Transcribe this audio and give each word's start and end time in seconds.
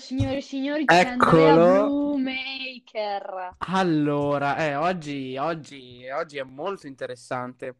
signore 0.00 0.38
e 0.38 0.40
signori, 0.40 0.84
c'è 0.84 1.06
Andrea 1.06 1.54
Bluemaker. 1.54 3.54
Allora, 3.58 4.56
eh, 4.56 4.74
oggi, 4.74 5.36
oggi, 5.36 6.08
oggi 6.08 6.38
è 6.38 6.42
molto 6.42 6.86
interessante. 6.86 7.76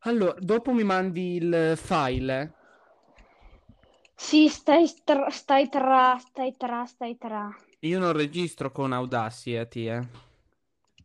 Allora, 0.00 0.34
dopo 0.38 0.72
mi 0.72 0.84
mandi 0.84 1.36
il 1.36 1.74
file. 1.76 2.40
eh? 2.40 2.56
Sì, 4.14 4.48
stai 4.48 4.90
tra, 5.04 5.30
stai 5.30 5.68
tra, 5.68 6.18
stai 6.18 6.56
tra, 6.56 6.84
stai 6.84 7.16
tra. 7.16 7.48
Io 7.80 7.98
non 7.98 8.12
registro 8.12 8.72
con 8.72 8.92
Audacity, 8.92 9.88
eh. 9.88 10.00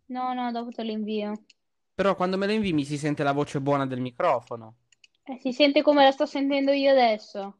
No, 0.08 0.34
no, 0.34 0.52
dopo 0.52 0.72
te 0.72 0.84
lo 0.84 0.92
invio. 0.92 1.44
Però 1.94 2.16
quando 2.16 2.38
me 2.38 2.48
lo 2.48 2.54
invii 2.54 2.74
mi 2.74 2.86
si 2.86 2.98
sente 2.98 3.24
la 3.24 3.32
voce 3.32 3.62
buona 3.62 3.86
del 3.86 4.00
microfono. 4.00 4.76
Eh, 5.24 5.40
si 5.40 5.54
sente 5.54 5.82
come 5.82 6.04
la 6.04 6.12
sto 6.12 6.26
sentendo 6.26 6.72
io 6.72 6.92
adesso. 6.92 7.60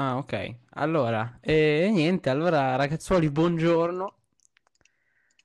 Ah, 0.00 0.16
ok. 0.16 0.54
Allora, 0.74 1.38
e 1.40 1.88
niente, 1.92 2.30
allora 2.30 2.76
ragazzuoli, 2.76 3.30
buongiorno. 3.30 4.14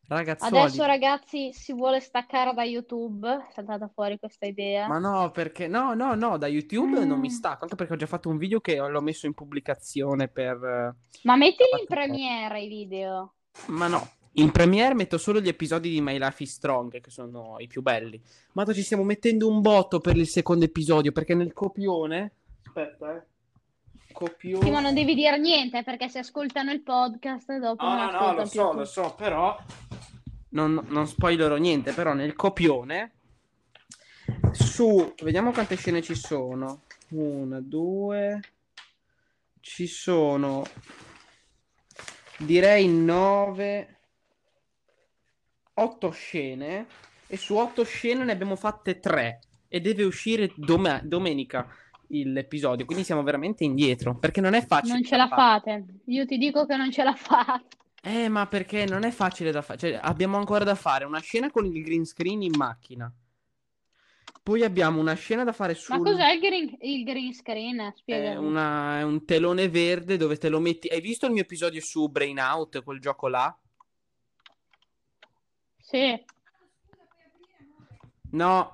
Ragazzuoli. 0.07 0.57
Adesso, 0.59 0.85
ragazzi, 0.85 1.52
si 1.53 1.73
vuole 1.73 1.99
staccare 1.99 2.53
da 2.53 2.63
YouTube. 2.63 3.27
È 3.49 3.52
saltata 3.52 3.89
fuori 3.91 4.20
questa 4.20 4.45
idea. 4.45 4.88
Ma 4.88 4.99
no, 4.99 5.31
perché 5.31 5.67
no, 5.67 5.95
no, 5.95 6.13
no, 6.13 6.38
da 6.38 6.45
YouTube 6.45 7.03
non 7.03 7.20
mi 7.20 7.30
Mm. 7.30 7.31
stacco, 7.31 7.63
anche 7.63 7.75
perché 7.75 7.94
ho 7.94 7.97
già 7.97 8.05
fatto 8.05 8.30
un 8.30 8.38
video 8.38 8.59
che 8.59 8.77
l'ho 8.77 9.02
messo 9.02 9.25
in 9.25 9.34
pubblicazione 9.34 10.27
per... 10.27 10.63
eh, 10.63 10.95
Ma 11.23 11.35
mettili 11.35 11.70
in 11.80 11.88
Premiere 11.88 12.61
i 12.61 12.67
video. 12.67 13.33
Ma 13.67 13.88
no, 13.88 14.08
in 14.33 14.52
Premiere 14.52 14.94
metto 14.94 15.17
solo 15.17 15.39
gli 15.39 15.47
episodi 15.47 15.89
di 15.89 15.99
My 16.02 16.20
Life 16.20 16.44
is 16.44 16.52
Strong, 16.53 17.02
che 17.02 17.09
sono 17.09 17.55
i 17.58 17.66
più 17.66 17.81
belli. 17.81 18.22
Ma 18.52 18.72
ci 18.72 18.83
stiamo 18.83 19.03
mettendo 19.03 19.47
un 19.47 19.61
botto 19.61 19.99
per 19.99 20.16
il 20.16 20.27
secondo 20.27 20.63
episodio, 20.66 21.11
perché 21.11 21.33
nel 21.33 21.53
copione... 21.53 22.33
Aspetta, 22.66 23.16
eh. 23.16 23.31
Copione... 24.13 24.63
Sì, 24.63 24.72
ma 24.72 24.80
non 24.80 24.94
devi 24.94 25.13
dire 25.13 25.38
niente 25.38 25.84
perché 25.84 26.08
se 26.08 26.20
ascoltano 26.20 26.72
il 26.72 26.81
podcast 26.81 27.58
dopo 27.58 27.84
No, 27.84 27.95
non 27.95 28.12
no, 28.12 28.20
no, 28.20 28.34
lo 28.34 28.41
più 28.44 28.49
so, 28.62 28.72
lo 28.72 28.86
so, 28.86 29.13
però 29.17 29.58
non, 30.50 30.86
non 30.88 31.05
spoilerò 31.05 31.58
niente, 31.58 31.92
però 31.92 32.14
nel 32.14 32.36
copione 32.36 33.11
su, 34.52 35.14
vediamo 35.22 35.52
quante 35.52 35.75
scene 35.75 36.02
ci 36.02 36.16
sono. 36.16 36.83
Una, 37.09 37.59
due, 37.59 38.39
ci 39.59 39.86
sono 39.86 40.64
direi 42.38 42.88
nove, 42.88 43.98
otto 45.75 46.11
scene 46.11 46.88
e 47.27 47.38
su 47.38 47.55
otto 47.55 47.83
scene 47.83 48.23
ne 48.23 48.31
abbiamo 48.31 48.55
fatte 48.55 49.00
tre 49.00 49.39
e 49.67 49.81
deve 49.81 50.03
uscire 50.03 50.52
dome- 50.55 51.02
domenica 51.03 51.67
l'episodio, 52.23 52.86
quindi 52.86 53.03
siamo 53.03 53.23
veramente 53.23 53.64
indietro, 53.64 54.17
perché 54.17 54.39
non 54.42 54.53
è 54.53 54.66
facile 54.66 54.94
Non 54.94 55.03
ce 55.03 55.17
la 55.17 55.28
fate. 55.28 55.86
Io 56.06 56.25
ti 56.25 56.38
dico 56.38 56.66
che 56.66 56.75
non 56.75 56.92
ce 56.92 57.03
la 57.03 57.16
fate. 57.16 57.78
eh, 58.03 58.30
ma 58.30 58.45
perché 58.47 58.86
non 58.86 59.03
è 59.03 59.11
facile 59.11 59.52
da 59.52 59.61
fare. 59.61 59.80
Cioè, 59.80 60.00
abbiamo 60.02 60.38
ancora 60.38 60.64
da 60.64 60.75
fare 60.75 61.05
una 61.05 61.20
scena 61.20 61.50
con 61.50 61.66
il 61.66 61.81
green 61.83 62.05
screen 62.05 62.42
in 62.44 62.53
macchina. 62.55 63.11
Poi 64.44 64.61
abbiamo 64.64 65.00
una 65.00 65.14
scena 65.14 65.45
da 65.45 65.53
fare 65.53 65.72
Ma 65.73 65.80
sul... 65.80 66.03
cos'è 66.03 66.31
il 66.33 66.39
green, 66.42 66.78
il 66.81 67.03
green 67.05 67.33
screen? 67.33 67.80
È, 67.80 67.94
Spiegami. 67.95 68.45
una- 68.45 69.00
è 69.00 69.02
un 69.03 69.23
telone 69.23 69.70
verde 69.70 70.17
dove 70.17 70.38
te 70.38 70.50
lo 70.50 70.59
metti. 70.59 70.89
Hai 70.89 71.00
visto 71.00 71.25
il 71.27 71.31
mio 71.31 71.44
episodio 71.44 71.80
su 71.81 72.09
Brain 72.09 72.39
Out, 72.39 72.83
quel 72.83 73.00
gioco 73.00 73.27
là? 73.30 73.58
Sì. 75.80 76.22
No. 78.31 78.73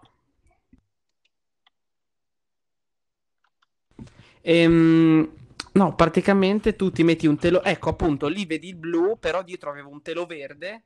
Ehm, 4.42 5.30
no, 5.74 5.96
praticamente 5.96 6.76
tu 6.76 6.92
ti 6.92 7.04
metti 7.04 7.28
un 7.28 7.38
telo. 7.38 7.64
Ecco, 7.64 7.90
appunto, 7.90 8.28
lì 8.28 8.46
vedi 8.46 8.70
il 8.70 8.76
blu, 8.76 9.18
però 9.20 9.44
dietro 9.44 9.70
avevo 9.70 9.90
un 9.90 10.02
telo 10.02 10.26
verde. 10.26 10.84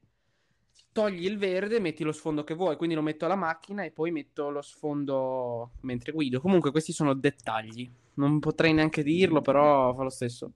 Togli 0.91 1.25
il 1.25 1.37
verde, 1.37 1.79
metti 1.79 2.03
lo 2.03 2.11
sfondo 2.11 2.43
che 2.43 2.53
vuoi, 2.53 2.75
quindi 2.77 2.93
lo 2.95 3.01
metto 3.01 3.25
alla 3.25 3.35
macchina 3.35 3.83
e 3.83 3.91
poi 3.91 4.11
metto 4.11 4.49
lo 4.49 4.61
sfondo 4.61 5.71
mentre 5.81 6.11
guido. 6.11 6.39
Comunque, 6.39 6.71
questi 6.71 6.91
sono 6.91 7.13
dettagli. 7.15 7.89
Non 8.15 8.39
potrei 8.39 8.73
neanche 8.73 9.01
dirlo, 9.01 9.41
però 9.41 9.93
fa 9.95 10.03
lo 10.03 10.09
stesso. 10.09 10.51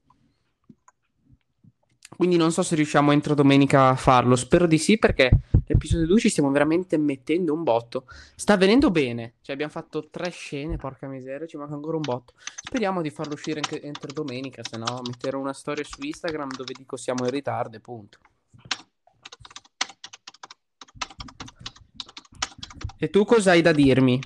Quindi 2.15 2.37
non 2.37 2.51
so 2.51 2.63
se 2.63 2.75
riusciamo 2.75 3.11
entro 3.11 3.35
domenica 3.35 3.89
a 3.89 3.95
farlo. 3.95 4.35
Spero 4.35 4.65
di 4.65 4.77
sì, 4.77 4.97
perché 4.97 5.29
l'episodio 5.65 6.07
2 6.07 6.19
ci 6.19 6.29
stiamo 6.29 6.49
veramente 6.51 6.97
mettendo 6.97 7.53
un 7.53 7.63
botto. 7.63 8.05
Sta 8.35 8.57
venendo 8.57 8.89
bene. 8.91 9.35
Cioè, 9.41 9.53
abbiamo 9.53 9.71
fatto 9.71 10.07
tre 10.09 10.29
scene, 10.29 10.77
porca 10.77 11.07
miseria, 11.07 11.45
ci 11.45 11.57
manca 11.57 11.75
ancora 11.75 11.97
un 11.97 12.03
botto. 12.03 12.33
Speriamo 12.61 13.01
di 13.01 13.09
farlo 13.09 13.33
uscire 13.33 13.59
anche 13.59 13.81
entro 13.81 14.11
domenica, 14.11 14.61
se 14.63 14.77
no 14.77 15.01
metterò 15.05 15.39
una 15.39 15.53
storia 15.53 15.83
su 15.83 16.01
Instagram 16.01 16.49
dove 16.55 16.73
dico 16.75 16.97
siamo 16.97 17.25
in 17.25 17.31
ritardo 17.31 17.75
e 17.75 17.79
punto. 17.79 18.17
E 22.99 23.09
tu 23.09 23.25
cosa 23.25 23.51
hai 23.51 23.61
da 23.61 23.71
dirmi? 23.71 24.19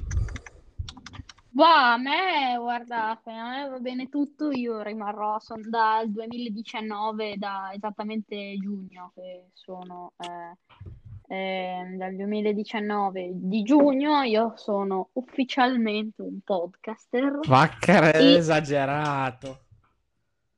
Bah, 1.62 1.94
a 1.94 1.98
me, 1.98 2.58
guardate, 2.58 3.30
a 3.30 3.50
me 3.52 3.70
va 3.70 3.78
bene 3.78 4.10
tutto, 4.10 4.50
io 4.50 4.82
rimarrò 4.82 5.38
son- 5.38 5.70
dal 5.70 6.10
2019, 6.10 7.38
da 7.38 7.70
esattamente 7.72 8.58
giugno 8.58 9.12
che 9.14 9.52
sono, 9.54 10.14
eh, 10.18 11.36
eh, 11.36 11.96
dal 11.98 12.16
2019 12.16 13.30
di 13.34 13.62
giugno 13.62 14.24
io 14.24 14.54
sono 14.56 15.10
ufficialmente 15.14 16.24
un 16.24 16.40
podcaster. 16.44 17.42
Vacca, 17.46 18.12
E- 18.12 18.38
esagerato. 18.38 19.60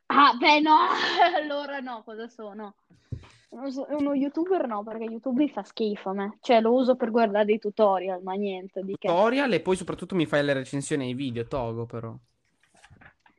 Ah, 0.05 0.33
beh 0.39 0.61
no, 0.61 0.77
allora 1.35 1.81
no, 1.81 2.01
cosa 2.03 2.29
sono? 2.29 2.75
Uno, 3.53 3.85
uno 3.99 4.13
youtuber 4.15 4.65
no, 4.67 4.83
perché 4.83 5.03
YouTube 5.03 5.43
mi 5.43 5.49
fa 5.49 5.61
schifo 5.63 6.09
a 6.09 6.13
me, 6.13 6.37
cioè 6.41 6.59
lo 6.59 6.73
uso 6.73 6.95
per 6.95 7.11
guardare 7.11 7.45
dei 7.45 7.59
tutorial, 7.59 8.21
ma 8.23 8.33
niente 8.33 8.81
di 8.81 8.95
che. 8.97 9.07
Tutorial 9.07 9.53
e 9.53 9.59
poi 9.59 9.75
soprattutto 9.75 10.15
mi 10.15 10.25
fai 10.25 10.43
le 10.43 10.53
recensioni 10.53 11.05
ai 11.05 11.13
video, 11.13 11.45
Togo 11.45 11.85
però. 11.85 12.15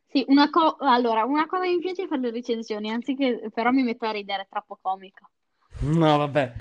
Sì, 0.07 0.25
una 0.29 0.49
co- 0.51 0.77
allora, 0.79 1.25
una 1.25 1.47
cosa 1.49 1.65
che 1.65 1.71
mi 1.71 1.81
piace 1.81 2.05
è 2.05 2.07
fare 2.07 2.21
le 2.21 2.31
recensioni, 2.31 2.91
anziché 2.93 3.51
però 3.53 3.73
mi 3.73 3.83
metto 3.83 4.07
a 4.07 4.13
ridere, 4.13 4.43
è 4.43 4.47
troppo 4.49 4.79
comico. 4.81 5.29
No, 5.81 6.17
vabbè. 6.19 6.53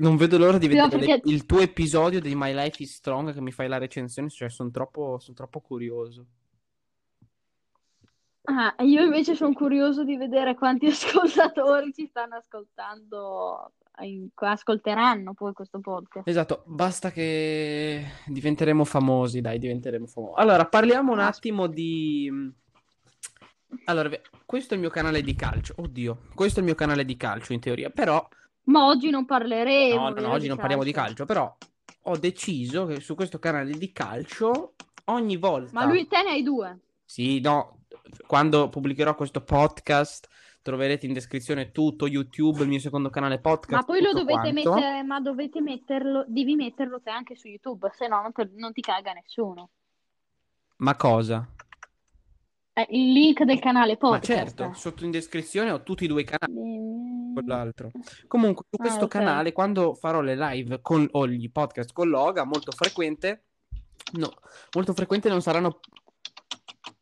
Non 0.00 0.16
vedo 0.16 0.36
l'ora 0.36 0.58
di 0.58 0.66
No, 0.68 0.88
vedere 0.88 0.88
perché- 1.06 1.20
le- 1.24 1.32
il 1.32 1.46
tuo 1.46 1.60
episodio 1.60 2.20
di 2.20 2.34
My 2.34 2.52
Life 2.52 2.82
is 2.82 2.96
Strong 2.96 3.32
che 3.32 3.40
mi 3.40 3.52
fai 3.52 3.68
la 3.68 3.78
recensione, 3.78 4.28
cioè 4.28 4.50
sono 4.50 4.70
troppo, 4.70 5.18
son 5.20 5.34
troppo 5.34 5.60
curioso. 5.60 6.26
Ah, 8.46 8.74
io 8.80 9.02
invece 9.02 9.34
sono 9.34 9.54
curioso 9.54 10.04
di 10.04 10.16
vedere 10.16 10.54
quanti 10.54 10.86
ascoltatori 10.92 11.92
ci 11.94 12.06
stanno 12.06 12.36
ascoltando, 12.36 13.72
ascolteranno 14.34 15.32
poi 15.32 15.54
questo 15.54 15.80
podcast. 15.80 16.28
Esatto, 16.28 16.62
basta 16.66 17.10
che 17.10 18.04
diventeremo 18.26 18.84
famosi, 18.84 19.40
dai, 19.40 19.58
diventeremo 19.58 20.06
famosi. 20.06 20.34
Allora, 20.36 20.66
parliamo 20.66 21.12
un 21.12 21.20
attimo 21.20 21.66
di... 21.66 22.30
Allora, 23.86 24.10
ve- 24.10 24.22
questo 24.44 24.74
è 24.74 24.76
il 24.76 24.82
mio 24.82 24.90
canale 24.90 25.22
di 25.22 25.34
calcio. 25.34 25.74
Oddio, 25.78 26.26
questo 26.34 26.58
è 26.58 26.60
il 26.60 26.66
mio 26.66 26.76
canale 26.76 27.06
di 27.06 27.16
calcio 27.16 27.54
in 27.54 27.60
teoria, 27.60 27.88
però... 27.88 28.26
Ma 28.64 28.86
oggi 28.86 29.08
non 29.08 29.24
parleremo, 29.24 30.08
No, 30.08 30.08
no, 30.10 30.20
no, 30.20 30.30
oggi 30.30 30.48
non 30.48 30.58
parliamo 30.58 30.84
di 30.84 30.92
calcio, 30.92 31.24
però 31.24 31.54
ho 32.06 32.16
deciso 32.18 32.84
che 32.84 33.00
su 33.00 33.14
questo 33.14 33.38
canale 33.38 33.72
di 33.72 33.90
calcio 33.90 34.74
ogni 35.06 35.36
volta... 35.36 35.70
Ma 35.72 35.86
lui, 35.86 36.06
te 36.06 36.22
ne 36.22 36.30
hai 36.30 36.42
due. 36.42 36.78
Sì, 37.14 37.38
no, 37.38 37.82
quando 38.26 38.68
pubblicherò 38.68 39.14
questo 39.14 39.40
podcast 39.44 40.26
troverete 40.62 41.06
in 41.06 41.12
descrizione 41.12 41.70
tutto 41.70 42.08
YouTube, 42.08 42.62
il 42.64 42.68
mio 42.68 42.80
secondo 42.80 43.08
canale 43.08 43.38
podcast, 43.38 43.70
Ma 43.72 43.84
poi 43.84 44.02
lo 44.02 44.10
dovete 44.10 44.32
quanto. 44.52 44.74
mettere, 44.74 45.02
ma 45.04 45.20
dovete 45.20 45.60
metterlo, 45.60 46.24
devi 46.26 46.56
metterlo 46.56 47.00
te 47.00 47.10
anche 47.10 47.36
su 47.36 47.46
YouTube, 47.46 47.88
se 47.94 48.08
no 48.08 48.20
non, 48.20 48.32
te- 48.32 48.50
non 48.56 48.72
ti 48.72 48.80
caga 48.80 49.12
nessuno. 49.12 49.70
Ma 50.78 50.96
cosa? 50.96 51.48
Eh, 52.72 52.86
il 52.90 53.12
link 53.12 53.44
del 53.44 53.60
canale 53.60 53.92
Ma 53.92 53.98
podcast. 54.08 54.26
certo, 54.26 54.72
sotto 54.72 55.04
in 55.04 55.12
descrizione 55.12 55.70
ho 55.70 55.84
tutti 55.84 56.06
e 56.06 56.08
due 56.08 56.22
i 56.22 56.24
canali, 56.24 56.58
Mm. 56.60 57.32
quell'altro. 57.34 57.92
Comunque, 58.26 58.64
su 58.68 58.74
Ah, 58.80 58.82
questo 58.86 59.04
ok. 59.04 59.10
canale, 59.12 59.52
quando 59.52 59.94
farò 59.94 60.20
le 60.20 60.34
live 60.34 60.80
con, 60.82 61.06
o 61.12 61.28
gli 61.28 61.48
podcast 61.48 61.92
con 61.92 62.08
Loga, 62.08 62.42
molto 62.42 62.72
frequente, 62.72 63.44
no, 64.14 64.32
molto 64.72 64.92
frequente 64.94 65.28
non 65.28 65.40
saranno 65.42 65.78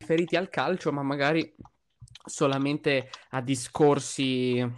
riferiti 0.03 0.37
al 0.37 0.51
calcio, 0.51 0.93
ma 0.93 1.03
magari 1.03 1.55
solamente 2.25 3.09
a 3.31 3.41
discorsi, 3.41 4.69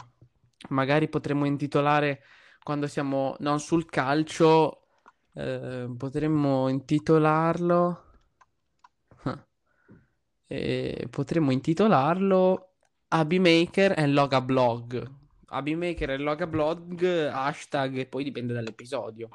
magari 0.69 1.09
potremmo 1.09 1.47
intitolare, 1.47 2.23
quando 2.63 2.87
siamo 2.87 3.37
non 3.41 3.59
sul 3.59 3.87
calcio, 3.87 4.87
eh, 5.33 5.89
potremmo 5.97 6.69
intitolarlo... 6.69 8.03
Eh, 10.47 11.09
potremmo 11.09 11.53
intitolarlo 11.53 12.75
Maker 13.09 13.99
e 13.99 14.07
Loga 14.07 14.43
Blog. 14.43 15.11
Maker 15.49 16.11
e 16.11 16.19
Loga 16.19 16.47
Blog, 16.47 17.03
hashtag, 17.29 17.97
e 17.97 18.07
poi 18.07 18.25
dipende 18.25 18.53
dall'episodio. 18.53 19.31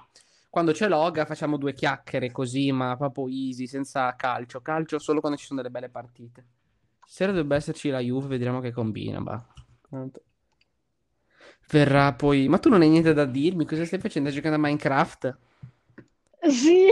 Quando 0.50 0.72
c'è 0.72 0.88
Loga 0.88 1.26
facciamo 1.26 1.58
due 1.58 1.74
chiacchiere 1.74 2.32
così, 2.32 2.72
ma 2.72 2.96
proprio 2.98 3.28
easy, 3.28 3.68
senza 3.68 4.16
calcio. 4.16 4.62
Calcio 4.62 4.98
solo 4.98 5.20
quando 5.20 5.38
ci 5.38 5.46
sono 5.46 5.62
delle 5.62 5.72
belle 5.72 5.90
partite. 5.90 6.46
Stasera 7.06 7.32
dovrebbe 7.32 7.56
esserci 7.56 7.90
la 7.90 8.00
Juve, 8.00 8.28
vedremo 8.28 8.60
che 8.60 8.72
combina. 8.72 9.20
bah. 9.22 9.46
Verrà 11.70 12.14
poi... 12.14 12.48
Ma 12.48 12.58
tu 12.58 12.70
non 12.70 12.82
hai 12.82 12.90
niente 12.90 13.14
da 13.14 13.26
dirmi? 13.26 13.66
Cosa 13.66 13.86
stai 13.86 14.00
facendo? 14.00 14.30
Stai 14.30 14.42
giocando 14.42 14.64
a 14.64 14.68
Minecraft? 14.68 15.38
Sì. 16.50 16.90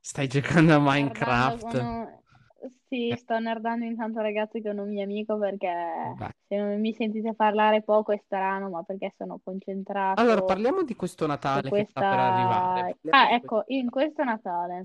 Stai 0.00 0.28
giocando 0.28 0.74
a 0.74 0.78
Minecraft? 0.80 1.74
un- 1.74 2.18
Sì, 2.88 3.12
sto 3.16 3.38
nerdando 3.38 3.84
intanto 3.84 4.20
ragazzi 4.20 4.62
con 4.62 4.78
un 4.78 4.88
mio 4.88 5.02
amico 5.02 5.36
perché 5.38 5.66
Vai. 6.16 6.30
se 6.46 6.56
non 6.56 6.78
mi 6.78 6.92
sentite 6.92 7.34
parlare 7.34 7.82
poco 7.82 8.12
è 8.12 8.20
strano, 8.24 8.68
ma 8.68 8.82
perché 8.84 9.12
sono 9.16 9.40
concentrato 9.42 10.20
Allora, 10.20 10.42
parliamo 10.42 10.84
di 10.84 10.94
questo 10.94 11.26
Natale 11.26 11.68
che 11.68 11.86
sta 11.88 12.00
per 12.00 12.18
arrivare. 12.18 12.80
questa... 12.82 13.08
Parliamo 13.10 13.32
Ah, 13.32 13.34
ecco, 13.34 13.64
in 13.66 13.90
questo 13.90 14.22
Natale. 14.22 14.82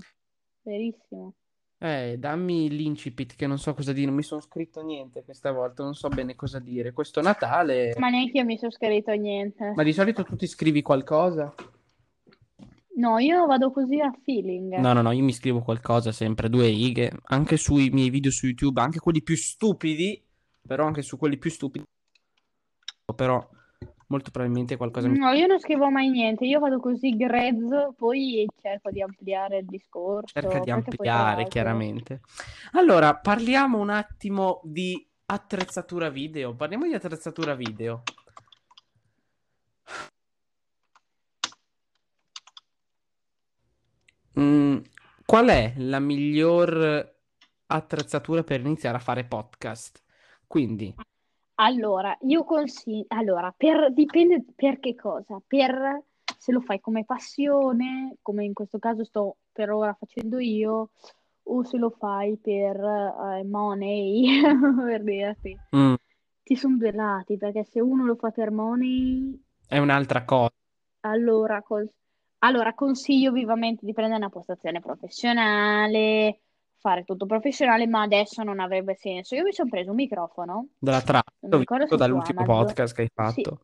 Verissimo. 0.62 1.34
Eh, 1.78 2.16
dammi 2.16 2.70
l'incipit 2.70 3.34
che 3.34 3.48
non 3.48 3.58
so 3.58 3.74
cosa 3.74 3.92
dire, 3.92 4.06
non 4.06 4.14
mi 4.14 4.22
sono 4.22 4.40
scritto 4.40 4.82
niente 4.82 5.24
questa 5.24 5.50
volta, 5.50 5.82
non 5.82 5.94
so 5.94 6.08
bene 6.08 6.36
cosa 6.36 6.60
dire. 6.60 6.92
Questo 6.92 7.20
Natale... 7.20 7.94
Ma 7.98 8.08
neanche 8.08 8.38
io 8.38 8.44
mi 8.44 8.56
sono 8.56 8.70
scritto 8.70 9.12
niente. 9.12 9.72
Ma 9.74 9.82
di 9.82 9.92
solito 9.92 10.22
tu 10.22 10.36
ti 10.36 10.46
scrivi 10.46 10.80
qualcosa? 10.82 11.52
No, 12.94 13.18
io 13.18 13.46
vado 13.46 13.70
così 13.70 14.00
a 14.00 14.12
feeling. 14.22 14.76
No, 14.76 14.92
no, 14.92 15.00
no, 15.00 15.12
io 15.12 15.22
mi 15.22 15.32
scrivo 15.32 15.60
qualcosa 15.60 16.12
sempre, 16.12 16.50
due 16.50 16.68
righe, 16.68 17.10
anche 17.24 17.56
sui 17.56 17.88
miei 17.90 18.10
video 18.10 18.30
su 18.30 18.46
YouTube, 18.46 18.80
anche 18.80 18.98
quelli 18.98 19.22
più 19.22 19.36
stupidi, 19.36 20.22
però 20.66 20.86
anche 20.86 21.02
su 21.02 21.16
quelli 21.16 21.38
più 21.38 21.50
stupidi, 21.50 21.84
però 23.14 23.48
molto 24.08 24.30
probabilmente 24.30 24.76
qualcosa 24.76 25.08
mi... 25.08 25.18
No, 25.18 25.30
io 25.32 25.46
non 25.46 25.58
scrivo 25.58 25.90
mai 25.90 26.10
niente, 26.10 26.44
io 26.44 26.60
vado 26.60 26.78
così 26.80 27.16
grezzo, 27.16 27.94
poi 27.96 28.46
cerco 28.60 28.90
di 28.90 29.00
ampliare 29.00 29.58
il 29.58 29.66
discorso, 29.66 30.26
cerca 30.26 30.58
di 30.58 30.70
ampliare, 30.70 31.48
chiaramente. 31.48 32.20
Allora, 32.72 33.16
parliamo 33.16 33.78
un 33.78 33.88
attimo 33.88 34.60
di 34.64 35.06
attrezzatura 35.26 36.10
video, 36.10 36.54
parliamo 36.54 36.86
di 36.86 36.92
attrezzatura 36.92 37.54
video. 37.54 38.02
Mm, 44.38 44.78
qual 45.32 45.48
è 45.48 45.72
la 45.78 45.98
miglior 45.98 47.10
attrezzatura 47.68 48.44
per 48.44 48.60
iniziare 48.60 48.98
a 48.98 49.00
fare 49.00 49.24
podcast? 49.24 50.02
Quindi, 50.46 50.94
Allora, 51.54 52.14
io 52.20 52.44
consiglio, 52.44 53.06
allora, 53.08 53.50
per, 53.56 53.94
dipende 53.94 54.44
per 54.54 54.78
che 54.78 54.94
cosa, 54.94 55.40
per 55.46 56.02
se 56.36 56.52
lo 56.52 56.60
fai 56.60 56.80
come 56.80 57.06
passione, 57.06 58.18
come 58.20 58.44
in 58.44 58.52
questo 58.52 58.78
caso 58.78 59.04
sto 59.04 59.38
per 59.50 59.70
ora 59.70 59.94
facendo 59.98 60.38
io, 60.38 60.90
o 61.44 61.62
se 61.62 61.78
lo 61.78 61.88
fai 61.88 62.36
per 62.36 62.76
eh, 62.76 63.42
money, 63.44 64.38
per 64.84 65.02
dirti. 65.02 65.58
mm, 65.74 65.94
Ci 66.42 66.56
sono 66.56 66.76
due 66.76 66.92
lati, 66.92 67.38
perché 67.38 67.64
se 67.64 67.80
uno 67.80 68.04
lo 68.04 68.16
fa 68.16 68.30
per 68.32 68.50
money, 68.50 69.42
è 69.66 69.78
un'altra 69.78 70.26
cosa. 70.26 70.52
allora, 71.00 71.62
cos- 71.62 72.01
allora 72.44 72.74
consiglio 72.74 73.30
vivamente 73.32 73.84
di 73.86 73.92
prendere 73.92 74.18
una 74.18 74.28
postazione 74.28 74.80
professionale, 74.80 76.40
fare 76.78 77.04
tutto 77.04 77.26
professionale, 77.26 77.86
ma 77.86 78.02
adesso 78.02 78.42
non 78.42 78.58
avrebbe 78.60 78.94
senso. 78.94 79.34
Io 79.34 79.44
mi 79.44 79.52
sono 79.52 79.70
preso 79.70 79.90
un 79.90 79.96
microfono, 79.96 80.68
Della 80.78 81.00
trap, 81.02 81.26
non 81.40 81.60
ricordo 81.60 81.86
se 81.86 81.96
dall'ultimo 81.96 82.40
Amazon. 82.42 82.64
podcast 82.66 82.94
che 82.94 83.02
hai 83.02 83.06
Sì, 83.06 83.42
fatto. 83.42 83.60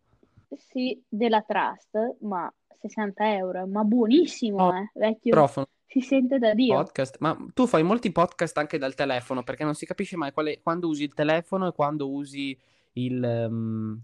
sì, 0.57 1.03
della 1.09 1.43
Trust, 1.43 2.17
ma 2.21 2.53
60 2.81 3.35
euro, 3.35 3.67
ma 3.67 3.83
buonissimo, 3.83 4.69
Oh, 4.69 4.75
eh, 4.77 4.91
vecchio, 4.95 5.35
microfono, 5.35 5.67
si 5.85 6.01
sente 6.01 6.39
da 6.39 6.55
Dio. 6.55 6.77
podcast, 6.77 7.17
ma 7.19 7.37
tu 7.53 7.67
fai 7.67 7.83
molti 7.83 8.13
podcast 8.13 8.57
anche 8.59 8.79
dal 8.79 8.95
telefono 8.95 9.43
perché 9.43 9.65
non 9.65 9.75
si 9.75 9.87
capisce 9.87 10.17
mai 10.17 10.31
quale- 10.33 10.61
quando 10.63 10.87
usi 10.87 11.03
il 11.03 11.15
telefono 11.15 11.67
e 11.67 11.73
quando 11.73 12.09
usi 12.09 12.57
il, 12.93 13.23
ehm, 13.25 14.01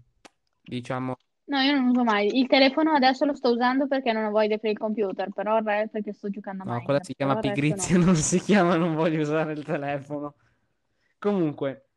diciamo, 0.61 1.15
No, 1.47 1.59
io 1.61 1.73
non 1.75 1.87
uso 1.89 2.03
mai. 2.03 2.37
Il 2.39 2.47
telefono 2.47 2.91
adesso 2.93 3.25
lo 3.25 3.35
sto 3.35 3.51
usando 3.51 3.87
perché 3.87 4.11
non 4.11 4.25
ho 4.25 4.31
voglia 4.31 4.57
per 4.57 4.71
il 4.71 4.77
computer, 4.77 5.29
però 5.31 5.57
il 5.57 5.63
resto 5.63 5.89
perché 5.91 6.13
sto 6.13 6.29
giocando 6.29 6.63
a 6.63 6.65
no, 6.65 6.81
quella 6.81 6.99
Minecraft, 6.99 7.03
si 7.03 7.13
chiama 7.13 7.37
però 7.37 7.39
il 7.39 7.43
resto 7.43 7.75
pigrizia, 7.75 7.97
non 7.97 8.15
si 8.15 8.39
chiama 8.39 8.75
non 8.75 8.95
voglio 8.95 9.21
usare 9.21 9.53
il 9.53 9.63
telefono. 9.63 10.35
Comunque, 11.19 11.89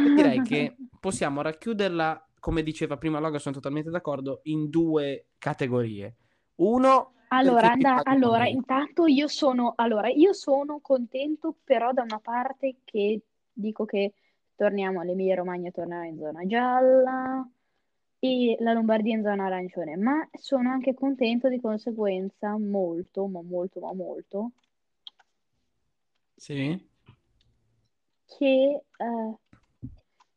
io 0.00 0.10
direi 0.12 0.42
che 0.42 0.80
possiamo 1.00 1.42
racchiuderla, 1.42 2.28
come 2.38 2.62
diceva 2.62 2.96
prima 2.96 3.18
Loga, 3.20 3.38
sono 3.38 3.54
totalmente 3.54 3.90
d'accordo, 3.90 4.40
in 4.44 4.68
due 4.70 5.28
categorie. 5.38 6.16
Uno, 6.56 7.14
Allora, 7.28 7.68
perché 7.68 7.70
ti 7.70 7.86
anda- 7.86 7.92
pagano 7.92 8.04
allora, 8.04 8.46
meno. 8.46 8.48
intanto 8.48 9.06
io 9.06 9.26
sono, 9.28 9.72
allora, 9.76 10.08
io 10.08 10.32
sono 10.32 10.80
contento, 10.80 11.56
però 11.64 11.92
da 11.92 12.02
una 12.02 12.20
parte 12.20 12.78
che 12.84 13.20
dico 13.52 13.84
che 13.84 14.14
torniamo 14.54 15.00
all'Emilia 15.00 15.34
Romagna, 15.34 15.70
tornerà 15.70 16.06
in 16.06 16.18
zona 16.18 16.46
gialla 16.46 17.48
la 18.60 18.72
Lombardia 18.72 19.14
in 19.16 19.22
zona 19.22 19.46
arancione, 19.46 19.96
ma 19.96 20.28
sono 20.32 20.70
anche 20.70 20.94
contento 20.94 21.48
di 21.48 21.60
conseguenza 21.60 22.56
molto, 22.58 23.26
ma 23.26 23.40
molto, 23.42 23.80
ma 23.80 23.92
molto, 23.94 24.50
Sì? 26.36 26.88
che, 28.26 28.44
eh, 28.96 29.34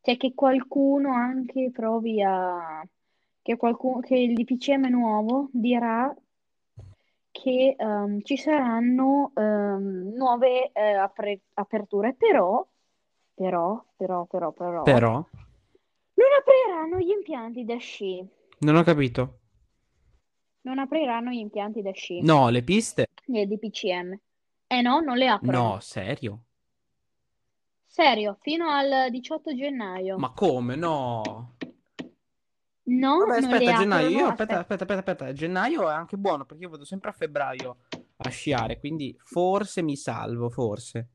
cioè 0.02 0.18
che 0.18 0.34
qualcuno 0.34 1.14
anche 1.14 1.70
provi 1.72 2.22
a, 2.22 2.86
che, 3.42 3.58
qualcuno, 3.58 4.00
che 4.00 4.16
il 4.18 4.34
DPCM 4.34 4.88
nuovo 4.90 5.50
dirà 5.52 6.14
che 7.32 7.76
ehm, 7.78 8.22
ci 8.24 8.38
saranno 8.38 9.32
ehm, 9.36 10.14
nuove 10.16 10.72
eh, 10.72 10.94
apre- 10.94 11.42
aperture, 11.56 12.14
però, 12.14 12.66
però, 13.34 13.84
però, 13.96 14.26
però, 14.26 14.52
però, 14.52 14.84
Però, 14.84 15.26
non 16.20 16.28
apriranno 16.40 16.98
gli 17.00 17.10
impianti 17.12 17.64
da 17.66 17.78
sci. 17.78 18.26
non 18.60 18.76
ho 18.76 18.84
capito. 18.84 19.38
Non 20.62 20.78
apriranno 20.80 21.32
gli 21.32 21.38
impianti 21.38 21.82
da 21.82 21.92
sci 21.92 22.22
No, 22.22 22.50
le 22.50 22.62
piste? 22.64 23.08
nel 23.28 23.48
DPCM. 23.48 24.20
Eh 24.68 24.82
no, 24.82 25.00
non 25.00 25.18
le 25.18 25.28
aprono. 25.28 25.58
No, 25.74 25.80
serio? 25.80 26.44
Serio, 27.86 28.38
fino 28.42 28.70
al 28.70 29.10
18 29.10 29.56
gennaio. 29.56 30.18
Ma 30.18 30.32
come? 30.32 30.76
No. 30.76 31.56
No, 32.84 33.18
Vabbè, 33.20 33.40
non 33.42 33.50
le 33.52 33.56
aspetta, 33.58 33.78
gennaio. 33.78 34.06
aprono. 34.08 34.20
Io, 34.24 34.28
Aspetta. 34.32 34.60
aspetta, 34.60 34.84
aspetta, 34.84 35.00
aspetta. 35.12 35.34
Gennaio 35.34 35.90
è 35.90 35.94
anche 35.94 36.18
buono 36.18 36.46
perché 36.46 36.64
io 36.64 36.70
vado 36.70 36.86
sempre 36.86 37.10
a 37.10 37.14
febbraio 37.14 37.78
a 38.18 38.30
sciare, 38.30 38.80
quindi 38.80 39.16
forse 39.24 39.82
mi 39.82 39.96
salvo, 39.96 40.50
forse. 40.50 41.08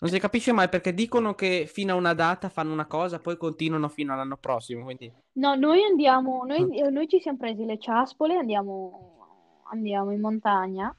Non 0.00 0.10
si 0.10 0.18
capisce 0.20 0.52
mai 0.52 0.68
perché 0.68 0.94
dicono 0.94 1.34
che 1.34 1.66
fino 1.66 1.92
a 1.92 1.96
una 1.96 2.14
data 2.14 2.48
fanno 2.48 2.72
una 2.72 2.86
cosa, 2.86 3.18
poi 3.18 3.36
continuano 3.36 3.88
fino 3.88 4.12
all'anno 4.12 4.36
prossimo, 4.36 4.84
quindi... 4.84 5.12
No, 5.32 5.54
noi 5.56 5.82
andiamo, 5.82 6.44
noi, 6.44 6.62
Mm. 6.64 6.72
eh, 6.72 6.90
noi 6.90 7.08
ci 7.08 7.18
siamo 7.20 7.38
presi 7.38 7.64
le 7.64 7.78
ciaspole, 7.80 8.36
andiamo, 8.36 9.62
andiamo 9.70 10.12
in 10.12 10.20
montagna 10.20 10.94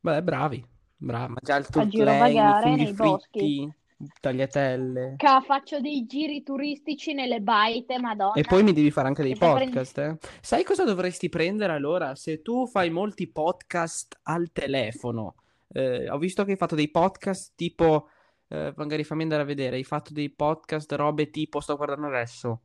Beh, 0.00 0.22
bravi, 0.22 0.64
bravi. 0.96 1.32
Ma 1.32 1.38
già 1.42 1.56
il 1.56 1.64
a 1.68 1.68
turtlane, 1.72 2.30
i 2.70 2.76
nei 2.76 2.92
boschi. 2.92 3.38
fritti, 3.38 3.74
tagliatelle. 4.20 5.14
Ca, 5.16 5.40
faccio 5.40 5.80
dei 5.80 6.06
giri 6.06 6.42
turistici 6.42 7.12
nelle 7.12 7.40
baite, 7.40 7.94
E 7.94 7.98
Madonna. 7.98 8.40
poi 8.46 8.62
mi 8.62 8.72
devi 8.72 8.90
fare 8.92 9.08
anche 9.08 9.22
dei 9.22 9.32
E 9.32 9.36
se 9.36 9.40
prendi... 9.52 9.64
podcast, 9.72 9.98
eh? 9.98 10.18
Sai 10.40 10.62
cosa 10.64 10.84
dovresti 10.84 11.28
prendere 11.28 11.72
allora? 11.72 12.14
Se 12.14 12.40
tu 12.42 12.66
fai 12.68 12.90
molti 12.90 13.26
podcast 13.26 14.20
al 14.24 14.52
telefono, 14.52 15.34
eh, 15.68 16.08
ho 16.10 16.18
visto 16.18 16.44
che 16.44 16.52
hai 16.52 16.56
fatto 16.56 16.74
dei 16.74 16.90
podcast 16.90 17.52
tipo, 17.56 18.08
eh, 18.48 18.72
magari 18.76 19.04
fammi 19.04 19.22
andare 19.22 19.42
a 19.42 19.46
vedere, 19.46 19.76
hai 19.76 19.84
fatto 19.84 20.12
dei 20.12 20.30
podcast, 20.30 20.90
robe 20.92 21.30
tipo, 21.30 21.60
sto 21.60 21.76
guardando 21.76 22.06
adesso, 22.06 22.62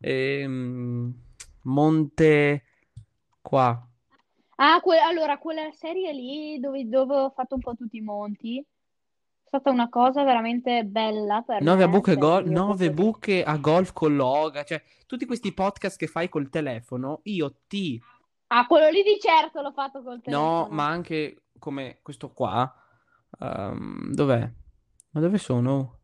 ehm, 0.00 1.12
Monte 1.64 2.64
qua, 3.40 3.86
Ah, 4.56 4.80
que- 4.80 4.98
allora, 4.98 5.38
quella 5.38 5.70
serie 5.72 6.12
lì 6.12 6.60
dove, 6.60 6.88
dove 6.88 7.14
ho 7.16 7.30
fatto 7.30 7.54
un 7.56 7.60
po' 7.60 7.74
tutti 7.74 7.96
i 7.96 8.00
monti 8.00 8.58
è 8.58 8.64
stata 9.46 9.70
una 9.70 9.88
cosa 9.88 10.22
veramente 10.24 10.84
bella 10.84 11.42
per 11.44 11.62
Nove 11.62 11.82
a 11.82 11.86
me, 11.86 11.92
buche, 11.92 12.10
per 12.12 12.20
gol- 12.20 12.76
di 12.76 12.90
buche 12.90 13.42
a 13.44 13.56
golf 13.56 13.92
con 13.92 14.14
Loga, 14.14 14.62
cioè 14.64 14.80
tutti 15.06 15.24
questi 15.26 15.52
podcast 15.52 15.98
che 15.98 16.06
fai 16.06 16.28
col 16.28 16.48
telefono, 16.48 17.20
io 17.24 17.54
ti 17.66 18.00
Ah, 18.54 18.66
quello 18.66 18.90
lì 18.90 19.02
di 19.02 19.18
certo 19.18 19.62
l'ho 19.62 19.72
fatto 19.72 20.02
col 20.02 20.20
No, 20.26 20.66
telefono. 20.66 20.68
ma 20.70 20.86
anche 20.88 21.44
come 21.58 22.00
questo 22.02 22.30
qua. 22.32 22.70
Ehm, 23.40 24.12
dov'è? 24.12 24.50
Ma 25.10 25.20
dove 25.20 25.38
sono? 25.38 26.00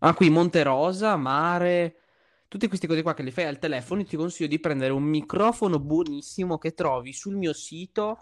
Ah, 0.00 0.12
qui 0.14 0.28
Monte 0.28 0.62
Rosa, 0.62 1.16
mare. 1.16 1.96
Tutte 2.48 2.68
queste 2.68 2.86
cose 2.86 3.02
qua 3.02 3.14
che 3.14 3.22
le 3.22 3.30
fai 3.30 3.44
al 3.44 3.58
telefono. 3.58 4.04
Ti 4.04 4.16
consiglio 4.16 4.48
di 4.48 4.60
prendere 4.60 4.92
un 4.92 5.04
microfono 5.04 5.78
buonissimo 5.78 6.58
che 6.58 6.74
trovi 6.74 7.12
sul 7.14 7.36
mio 7.36 7.54
sito 7.54 8.18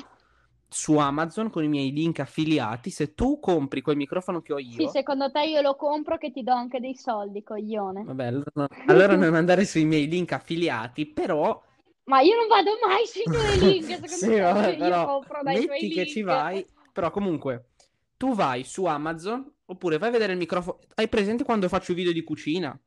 su 0.69 0.97
Amazon 0.97 1.51
con 1.51 1.65
i 1.65 1.69
miei 1.69 1.93
link 1.93 2.21
affiliati. 2.21 2.91
Se 2.91 3.15
tu 3.15 3.41
compri 3.41 3.81
quel 3.81 3.97
microfono 3.97 4.41
che 4.41 4.53
ho 4.53 4.59
Sì, 4.77 4.83
io, 4.83 4.89
secondo 4.89 5.31
te 5.31 5.45
io 5.47 5.61
lo 5.61 5.75
compro 5.77 6.19
che 6.19 6.31
ti 6.31 6.43
do 6.43 6.53
anche 6.53 6.81
dei 6.81 6.95
soldi, 6.97 7.43
coglione. 7.43 8.05
vabbè, 8.05 8.25
allora 8.27 8.69
allora 8.87 9.17
non 9.17 9.35
andare 9.35 9.65
sui 9.65 9.85
miei 9.85 10.09
link 10.09 10.33
affiliati, 10.33 11.07
però 11.07 11.61
Ma 12.05 12.21
io 12.21 12.37
non 12.37 12.47
vado 12.49 12.73
mai 12.87 13.07
sui 13.07 13.23
tuoi 13.25 13.59
link, 13.59 13.87
secondo 13.99 14.07
Sì, 14.07 14.27
te 14.27 14.41
vabbè, 14.41 14.69
io 14.73 14.77
però 14.77 15.05
compro 15.07 15.43
dai 15.43 15.65
tuoi 15.65 15.81
metti 15.81 15.89
che 15.91 16.07
ci 16.07 16.15
link. 16.17 16.27
vai, 16.27 16.67
però 16.93 17.11
comunque 17.11 17.71
tu 18.17 18.35
vai 18.35 18.65
su 18.65 18.85
Amazon 18.85 19.51
oppure 19.67 19.99
vai 19.99 20.09
a 20.11 20.13
vedere 20.13 20.33
il 20.33 20.39
microfono. 20.39 20.79
Hai 20.95 21.09
presente 21.09 21.45
quando 21.45 21.69
faccio 21.69 21.93
i 21.93 21.95
video 21.95 22.13
di 22.13 22.23
cucina? 22.23 22.79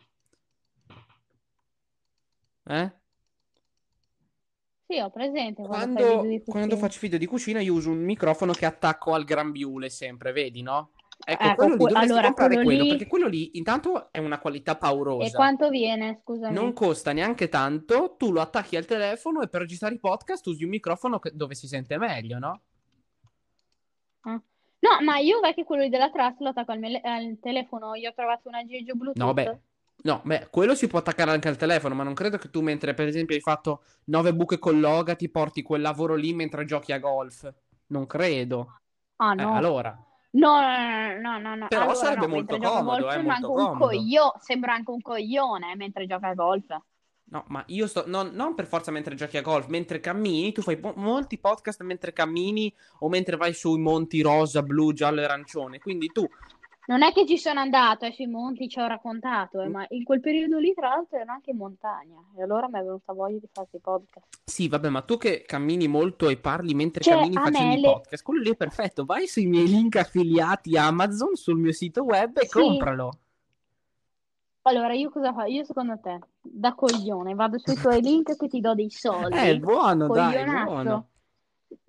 Eh? 2.69 2.91
Sì, 4.89 4.99
ho 4.99 5.09
presente 5.09 5.63
quando, 5.63 6.03
Quando, 6.05 6.43
quando 6.45 6.77
faccio 6.77 6.99
video 7.01 7.17
di 7.17 7.25
cucina 7.25 7.59
io 7.59 7.73
uso 7.73 7.89
un 7.91 8.03
microfono 8.03 8.53
che 8.53 8.65
attacco 8.65 9.13
al 9.13 9.25
grembiule 9.25 9.89
sempre, 9.89 10.31
vedi, 10.31 10.61
no? 10.61 10.91
Ecco, 11.25 11.43
Ecco, 11.43 11.55
quello 11.55 11.75
lì 11.75 11.77
dovresti 11.77 12.11
allora, 12.11 12.27
comprare 12.27 12.53
quello 12.53 12.65
quello, 12.69 12.83
lì- 12.83 12.89
perché 12.89 13.07
quello 13.07 13.27
lì 13.27 13.57
intanto 13.57 14.11
è 14.11 14.19
una 14.19 14.39
qualità 14.39 14.73
E 14.73 14.77
paurosa. 14.77 15.35
quanto 15.35 15.69
viene, 15.69 16.19
scusami? 16.21 16.53
Non 16.53 16.73
costa 16.73 17.11
neanche 17.11 17.49
tanto, 17.49 18.15
tu 18.17 18.31
lo 18.31 18.39
attacchi 18.39 18.77
al 18.77 18.85
telefono 18.85 19.41
e 19.41 19.49
per 19.49 19.61
registrare 19.61 19.95
i 19.95 19.99
podcast 19.99 20.45
usi 20.47 20.63
un 20.63 20.69
microfono 20.69 21.19
che- 21.19 21.31
dove 21.33 21.55
si 21.55 21.67
sente 21.67 21.97
meglio, 21.97 22.37
no? 22.39 22.61
Ah. 24.21 24.41
No, 24.79 24.89
ma 25.03 25.17
io 25.17 25.39
vecchio 25.39 25.63
quello 25.63 25.83
lì 25.83 25.89
della 25.89 26.11
Trust 26.11 26.39
lo 26.39 26.49
attacco 26.49 26.71
al, 26.71 26.79
mele- 26.79 27.01
al 27.01 27.37
telefono, 27.41 27.95
io 27.95 28.09
ho 28.09 28.13
trovato 28.13 28.47
un 28.47 28.55
aggeggio 28.55 28.93
Bluetooth. 28.93 29.17
No, 29.25 29.33
beh, 29.33 29.59
no, 30.03 30.21
beh, 30.23 30.47
quello 30.51 30.75
si 30.75 30.87
può 30.87 30.99
attaccare 30.99 31.31
anche 31.31 31.47
al 31.47 31.57
telefono, 31.57 31.95
ma 31.95 32.03
non 32.03 32.13
credo 32.13 32.37
che 32.37 32.49
tu 32.51 32.61
mentre 32.61 32.93
per 32.93 33.07
esempio 33.07 33.35
hai 33.35 33.41
fatto 33.41 33.83
nove 34.05 34.33
buche 34.35 34.59
con 34.59 34.79
Loga 34.79 35.15
ti 35.15 35.29
porti 35.29 35.63
quel 35.63 35.81
lavoro 35.81 36.13
lì 36.15 36.31
mentre 36.33 36.63
giochi 36.63 36.91
a 36.93 36.99
golf. 36.99 37.51
Non 37.87 38.05
credo. 38.05 38.79
Ah, 39.17 39.31
Eh, 39.31 39.35
no. 39.35 39.55
allora. 39.55 39.99
No, 40.29 40.59
no, 40.61 41.19
no, 41.21 41.39
no, 41.39 41.55
no. 41.55 41.67
Però 41.67 41.81
Allora, 41.81 41.95
sarebbe 41.95 42.27
no, 42.27 42.33
molto 42.33 42.57
comodo, 42.57 42.83
golf 42.83 43.07
eh, 43.07 43.11
sembra 43.11 43.37
molto 43.39 43.47
anche 43.47 43.47
un 43.47 43.67
comodo. 43.67 43.85
coglio- 43.85 44.33
sembra 44.39 44.73
anche 44.73 44.91
un 44.91 45.01
coglione 45.01 45.75
mentre 45.75 46.05
gioca 46.05 46.27
a 46.27 46.33
golf. 46.33 46.77
No, 47.29 47.43
ma 47.47 47.61
io 47.67 47.87
sto. 47.87 48.03
non, 48.07 48.29
non 48.33 48.55
per 48.55 48.67
forza 48.67 48.89
mentre 48.91 49.13
giochi 49.15 49.35
a 49.37 49.41
golf, 49.41 49.67
mentre 49.67 49.99
cammini, 49.99 50.53
tu 50.53 50.61
fai 50.61 50.77
mo- 50.81 50.93
molti 50.95 51.37
podcast 51.37 51.81
mentre 51.81 52.13
cammini 52.13 52.73
o 52.99 53.09
mentre 53.09 53.35
vai 53.35 53.53
sui 53.53 53.79
monti 53.79 54.21
rosa, 54.21 54.61
blu, 54.61 54.93
giallo 54.93 55.19
e 55.21 55.23
arancione. 55.25 55.79
Quindi 55.79 56.07
tu. 56.11 56.25
Non 56.89 57.03
è 57.03 57.11
che 57.11 57.25
ci 57.25 57.37
sono 57.37 57.59
andato, 57.59 58.05
eh, 58.05 58.13
sui 58.13 58.27
monti 58.27 58.69
ci 58.69 58.79
ho 58.79 58.87
raccontato, 58.87 59.61
eh, 59.61 59.67
ma 59.67 59.85
in 59.89 60.05
quel 60.05 60.21
periodo 60.21 60.57
lì, 60.57 60.73
tra 60.73 60.87
l'altro, 60.87 61.17
ero 61.17 61.31
anche 61.33 61.51
in 61.51 61.57
montagna. 61.57 62.15
E 62.37 62.41
allora 62.43 62.69
mi 62.69 62.79
è 62.79 62.81
venuta 62.81 63.11
voglia 63.11 63.39
di 63.39 63.49
fare 63.51 63.67
i 63.71 63.79
podcast. 63.79 64.25
Sì, 64.45 64.69
vabbè, 64.69 64.87
ma 64.87 65.01
tu 65.01 65.17
che 65.17 65.43
cammini 65.45 65.87
molto 65.89 66.29
e 66.29 66.37
parli 66.37 66.73
mentre 66.73 67.03
Cioè, 67.03 67.15
cammini 67.15 67.35
a 67.35 67.41
facendo 67.41 67.73
i 67.75 67.81
le- 67.81 67.87
podcast, 67.91 68.23
quello 68.23 68.41
lì 68.41 68.51
è 68.51 68.55
perfetto. 68.55 69.03
Vai 69.03 69.27
sui 69.27 69.47
miei 69.47 69.67
link 69.67 69.97
affiliati 69.97 70.77
Amazon 70.77 71.35
sul 71.35 71.57
mio 71.57 71.73
sito 71.73 72.03
web 72.03 72.37
e 72.37 72.45
Sì. 72.47 72.57
compralo. 72.57 73.11
Allora, 74.63 74.93
io 74.93 75.09
cosa 75.09 75.33
faccio? 75.33 75.51
Io 75.51 75.63
secondo 75.65 75.99
te, 76.01 76.19
da 76.41 76.73
coglione, 76.73 77.33
vado 77.35 77.57
sui 77.57 77.75
tuoi 77.75 78.01
link 78.01 78.35
che 78.37 78.47
ti 78.47 78.59
do 78.61 78.73
dei 78.75 78.89
soldi. 78.91 79.37
Eh, 79.37 79.59
buono, 79.59 80.07
dai, 80.07 80.33
Coglionazzo. 80.35 80.65
buono. 80.71 81.07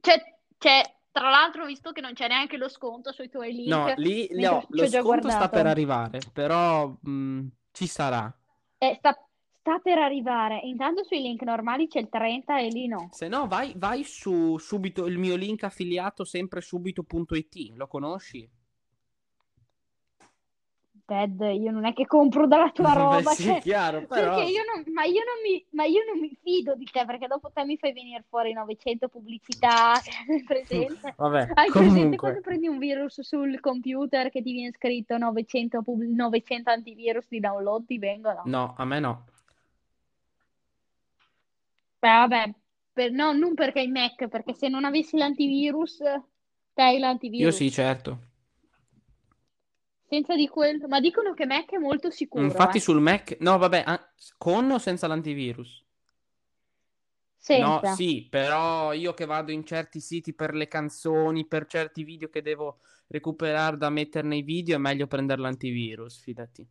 Cioè, 0.01 0.35
cioè, 0.59 0.83
tra 1.19 1.31
l'altro, 1.31 1.67
visto 1.67 1.93
che 1.93 2.01
non 2.01 2.13
c'è 2.13 2.29
neanche 2.29 2.57
lo 2.57 2.69
sconto 2.69 3.13
sui 3.13 3.29
tuoi 3.29 3.53
link. 3.53 3.69
No, 3.69 3.93
lì, 3.97 4.27
ci 4.29 4.43
lo 4.43 4.61
sconto 4.61 4.89
sta 4.89 5.03
guardato. 5.03 5.49
per 5.49 5.67
arrivare, 5.67 6.21
però 6.33 6.89
mh, 7.01 7.47
ci 7.73 7.87
sarà. 7.87 8.33
Eh, 8.79 8.95
sta, 8.99 9.17
sta 9.59 9.79
per 9.79 9.99
arrivare. 9.99 10.61
Intanto 10.65 11.05
sui 11.05 11.21
link 11.21 11.43
normali 11.43 11.89
c'è 11.89 12.01
il 12.01 12.09
30 12.09 12.61
e 12.61 12.69
lì 12.69 12.87
no. 12.87 13.09
Se 13.11 13.29
no, 13.29 13.47
vai, 13.47 13.73
vai 13.77 14.05
su 14.05 14.57
subito 14.59 15.07
il 15.07 15.19
mio 15.19 15.37
link 15.37 15.65
affiliato 15.65 16.25
sempre 16.25 16.61
subito.it. 16.61 17.73
Lo 17.75 17.87
conosci? 17.87 18.49
Ted, 21.09 21.41
io 21.41 21.71
non 21.71 21.87
è 21.87 21.93
che 21.95 22.07
compro 22.07 22.47
dalla 22.47 22.71
tua 22.73 22.93
Beh, 23.09 23.23
roba, 23.23 23.35
sì, 23.35 23.43
cioè, 23.43 23.59
chiaro, 23.59 24.05
però. 24.05 24.37
perché 24.37 24.43
io 24.43 24.63
non, 24.65 24.85
ma, 24.93 25.05
io 25.05 25.23
non 25.25 25.41
mi, 25.43 25.65
ma 25.71 25.85
io 25.85 26.05
non 26.05 26.19
mi 26.21 26.37
fido 26.43 26.75
di 26.75 26.85
te, 26.85 27.05
perché 27.07 27.27
dopo 27.27 27.51
te 27.51 27.65
mi 27.65 27.79
fai 27.79 27.93
venire 27.95 28.25
fuori 28.29 28.53
900 28.53 29.09
pubblicità, 29.09 30.03
hai 30.03 30.45
presente? 30.45 31.17
Vabbè, 31.17 31.55
Hai 31.55 31.73
presente 31.73 32.17
quando 32.17 32.41
comunque. 32.41 32.43
prendi 32.43 32.69
un 32.69 32.77
virus 32.79 33.21
sul 33.23 33.59
computer 33.61 34.29
che 34.31 34.43
ti 34.43 34.53
viene 34.53 34.73
scritto 34.73 35.17
900, 35.17 35.83
pub- 35.83 36.03
900 36.03 36.71
antivirus 36.71 37.27
di 37.29 37.41
download, 37.41 37.87
ti 37.87 37.99
vengono? 37.99 38.53
No, 38.55 38.75
a 38.79 38.85
me 38.85 39.01
no. 39.01 39.15
Beh, 42.01 42.09
vabbè, 42.09 42.55
per- 42.93 43.13
no, 43.13 43.33
non 43.33 43.55
perché 43.55 43.81
hai 43.81 43.89
Mac, 43.89 44.27
perché 44.29 44.53
se 44.55 44.69
non 44.69 44.85
avessi 44.85 45.17
l'antivirus, 45.17 45.99
te 45.99 46.83
hai 46.83 46.99
Io 47.37 47.51
l'antivirus. 47.51 47.53
sì, 47.53 47.71
certo. 47.71 48.19
Senza 50.09 50.35
di 50.35 50.49
quello, 50.49 50.89
ma 50.89 51.01
dicono 51.01 51.35
che 51.35 51.45
Mac 51.45 51.71
è 51.71 51.77
molto 51.77 52.11
sicuro, 52.11 52.43
Infatti 52.43 52.79
eh. 52.79 52.81
sul 52.81 53.01
Mac... 53.01 53.37
No, 53.41 53.59
vabbè, 53.59 53.83
ah, 53.85 54.11
con 54.39 54.71
o 54.71 54.79
senza 54.79 55.07
l'antivirus? 55.07 55.85
No, 57.59 57.81
Senza. 57.81 57.95
sì, 57.95 58.27
però 58.29 58.93
io 58.93 59.13
che 59.13 59.27
vado 59.27 59.53
in 59.53 59.65
certi 59.65 60.01
siti 60.01 60.35
per 60.35 60.55
le 60.55 60.67
canzoni, 60.67 61.47
per 61.47 61.67
certi 61.67 62.05
video 62.05 62.29
che 62.29 62.43
devo 62.43 62.79
recuperare 63.09 63.77
da 63.77 63.91
mettere 63.91 64.27
nei 64.27 64.43
video, 64.43 64.77
è 64.77 64.79
meglio 64.79 65.07
prendere 65.07 65.41
l'antivirus, 65.41 66.21
fidati. 66.21 66.67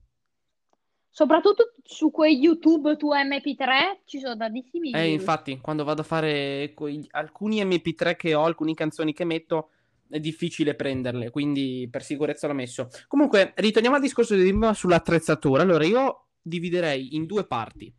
Soprattutto 1.09 1.73
su 1.83 2.11
quei 2.11 2.37
YouTube 2.37 2.95
tu 2.95 3.11
MP3 3.11 4.01
ci 4.05 4.19
sono 4.19 4.37
tantissimi 4.37 4.91
Eh, 4.91 5.11
infatti, 5.11 5.59
quando 5.59 5.83
vado 5.83 6.01
a 6.01 6.05
fare 6.05 6.73
quei- 6.75 7.07
alcuni 7.11 7.63
MP3 7.63 8.15
che 8.15 8.35
ho, 8.35 8.43
alcune 8.43 8.75
canzoni 8.75 9.13
che 9.13 9.25
metto, 9.25 9.69
è 10.09 10.19
difficile 10.19 10.75
prenderle, 10.75 11.29
quindi 11.29 11.87
per 11.89 12.03
sicurezza 12.03 12.47
l'ho 12.47 12.53
messo. 12.53 12.87
Comunque, 13.07 13.53
ritorniamo 13.55 13.95
al 13.95 14.01
discorso 14.01 14.35
di 14.35 14.41
prima 14.41 14.73
sull'attrezzatura. 14.73 15.61
Allora, 15.61 15.85
io 15.85 16.27
dividerei 16.41 17.15
in 17.15 17.25
due 17.25 17.45
parti. 17.45 17.93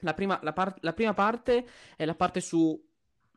La 0.00 0.14
prima, 0.14 0.38
la 0.42 0.52
par- 0.52 0.76
la 0.80 0.92
prima 0.92 1.14
parte 1.14 1.64
è 1.96 2.04
la 2.04 2.14
parte 2.14 2.40
su 2.40 2.78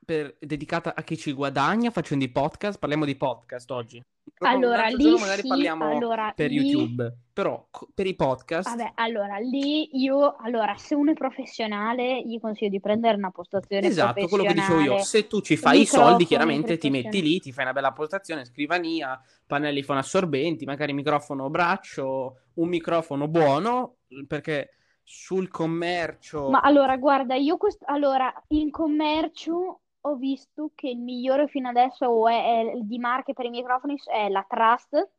per- 0.04 0.38
dedicata 0.40 0.96
a 0.96 1.04
chi 1.04 1.18
ci 1.18 1.32
guadagna 1.34 1.92
facendo 1.92 2.26
i 2.26 2.32
podcast. 2.32 2.80
Parliamo 2.80 3.06
di 3.06 3.16
podcast 3.16 3.70
oggi. 3.72 4.04
Allora, 4.40 4.88
lì 4.88 5.12
magari 5.12 5.42
sì, 5.42 5.48
parliamo 5.48 5.86
allora, 5.86 6.32
per 6.36 6.50
lì- 6.50 6.58
YouTube. 6.58 7.18
Però 7.34 7.70
per 7.94 8.06
i 8.06 8.16
podcast, 8.16 8.76
Vabbè, 8.76 8.92
allora, 8.96 9.38
lì 9.38 9.98
io, 9.98 10.36
allora, 10.36 10.76
se 10.76 10.94
uno 10.94 11.12
è 11.12 11.14
professionale, 11.14 12.22
gli 12.22 12.38
consiglio 12.38 12.70
di 12.70 12.82
prendere 12.82 13.16
una 13.16 13.32
postazione 13.32 13.88
Esatto, 13.88 14.28
quello 14.28 14.44
che 14.44 14.54
dicevo 14.54 14.80
io. 14.82 14.98
Se 15.00 15.26
tu 15.28 15.40
ci 15.40 15.56
fai 15.56 15.82
i 15.82 15.86
soldi, 15.86 16.26
chiaramente 16.26 16.78
ti 16.78 16.90
metti 16.90 17.22
lì, 17.22 17.40
ti 17.40 17.54
fai 17.54 17.64
una 17.64 17.74
bella 17.74 17.94
postazione, 17.94 18.44
scrivania, 18.44 19.18
pannelli 19.48 19.84
fonoassorbenti, 19.84 20.66
magari 20.66 20.92
microfono 20.92 21.50
braccio, 21.50 22.40
un 22.56 22.68
microfono 22.68 23.30
buono, 23.30 23.96
perché 24.28 24.72
sul 25.04 25.50
commercio... 25.50 26.50
Ma 26.50 26.60
allora, 26.60 26.98
guarda, 26.98 27.36
io 27.36 27.58
quest- 27.58 27.84
allora, 27.86 28.32
in 28.50 28.70
commercio 28.70 29.80
ho 30.02 30.16
visto 30.18 30.72
che 30.76 30.90
il 30.90 30.98
migliore 31.00 31.48
fino 31.48 31.70
adesso 31.70 32.28
è, 32.28 32.62
è- 32.72 32.78
di 32.82 32.98
marche 33.00 33.34
per 33.34 33.46
i 33.46 33.50
microfoni 33.50 33.96
è 34.12 34.28
la 34.30 34.46
Trust. 34.48 35.10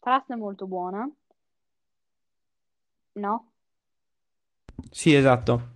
Trust 0.00 0.32
è 0.32 0.34
molto 0.34 0.66
buona. 0.66 1.08
No? 3.14 3.52
Sì, 4.90 5.14
esatto. 5.14 5.72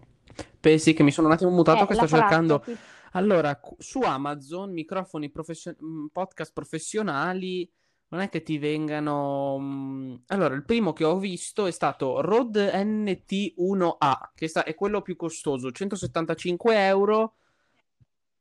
Pensi 0.61 0.95
che 0.95 1.03
mi 1.03 1.11
sono 1.11 1.26
un 1.29 1.35
attimo 1.35 1.50
mutato 1.50 1.85
Eh, 1.85 1.87
che 1.87 1.95
sto 1.95 2.07
Trust, 2.07 2.19
cercando... 2.19 2.64
sì. 2.64 2.79
Allora, 3.12 3.61
su 3.79 4.00
Amazon, 4.00 4.73
microfoni 4.73 5.31
profession- 5.31 5.76
mm, 5.83 6.07
podcast 6.12 6.53
professionali, 6.53 7.71
non 8.09 8.21
è 8.21 8.29
che 8.29 8.43
ti 8.43 8.59
vengano... 8.59 9.59
mm, 9.61 10.14
Allora, 10.29 10.55
il 10.55 10.64
primo 10.64 10.93
che 10.93 11.05
ho 11.05 11.19
visto 11.19 11.67
è 11.67 11.71
stato 11.71 12.21
Rode 12.23 12.73
NT1A, 12.73 14.33
che 14.35 14.49
sta- 14.49 14.64
è 14.64 14.75
quello 14.75 15.00
più 15.03 15.14
costoso, 15.17 15.71
175 15.71 16.87
euro. 16.87 17.35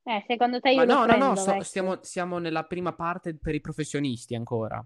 Eh, 0.03 0.23
secondo 0.27 0.59
te 0.59 0.71
io 0.71 0.77
Ma 0.77 0.83
no, 0.85 0.99
no, 0.99 1.05
prendo, 1.05 1.25
no, 1.27 1.35
sto- 1.35 1.51
vecchio. 1.51 1.63
stiamo, 1.65 1.97
siamo 2.01 2.37
nella 2.37 2.63
prima 2.63 2.93
parte 2.93 3.35
per 3.35 3.55
i 3.55 3.61
professionisti 3.61 4.35
ancora. 4.35 4.83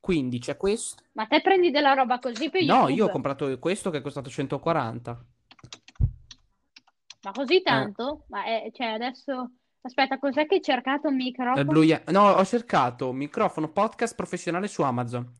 Quindi 0.00 0.38
c'è 0.38 0.56
questo. 0.56 1.02
Ma 1.12 1.26
te 1.26 1.40
prendi 1.42 1.70
della 1.70 1.92
roba 1.94 2.18
così 2.20 2.48
per 2.48 2.62
No, 2.64 2.74
YouTube? 2.74 2.92
io 2.94 3.06
ho 3.06 3.10
comprato 3.10 3.58
questo 3.58 3.90
che 3.90 3.98
è 3.98 4.00
costato 4.00 4.30
140. 4.30 5.24
Ma 7.22 7.30
Eh. 7.30 7.32
così 7.34 7.62
tanto? 7.62 8.24
Ma 8.28 8.44
è, 8.44 8.70
cioè 8.72 8.86
adesso... 8.88 9.50
Aspetta, 9.80 10.18
cos'è 10.18 10.46
che 10.46 10.56
hai 10.56 10.60
cercato 10.62 11.08
un 11.08 11.14
microfono? 11.16 11.82
Ye- 11.82 12.02
No, 12.08 12.30
ho 12.30 12.44
cercato 12.44 13.12
microfono 13.12 13.68
podcast 13.70 14.14
professionale 14.14 14.66
su 14.68 14.82
Amazon. 14.82 15.30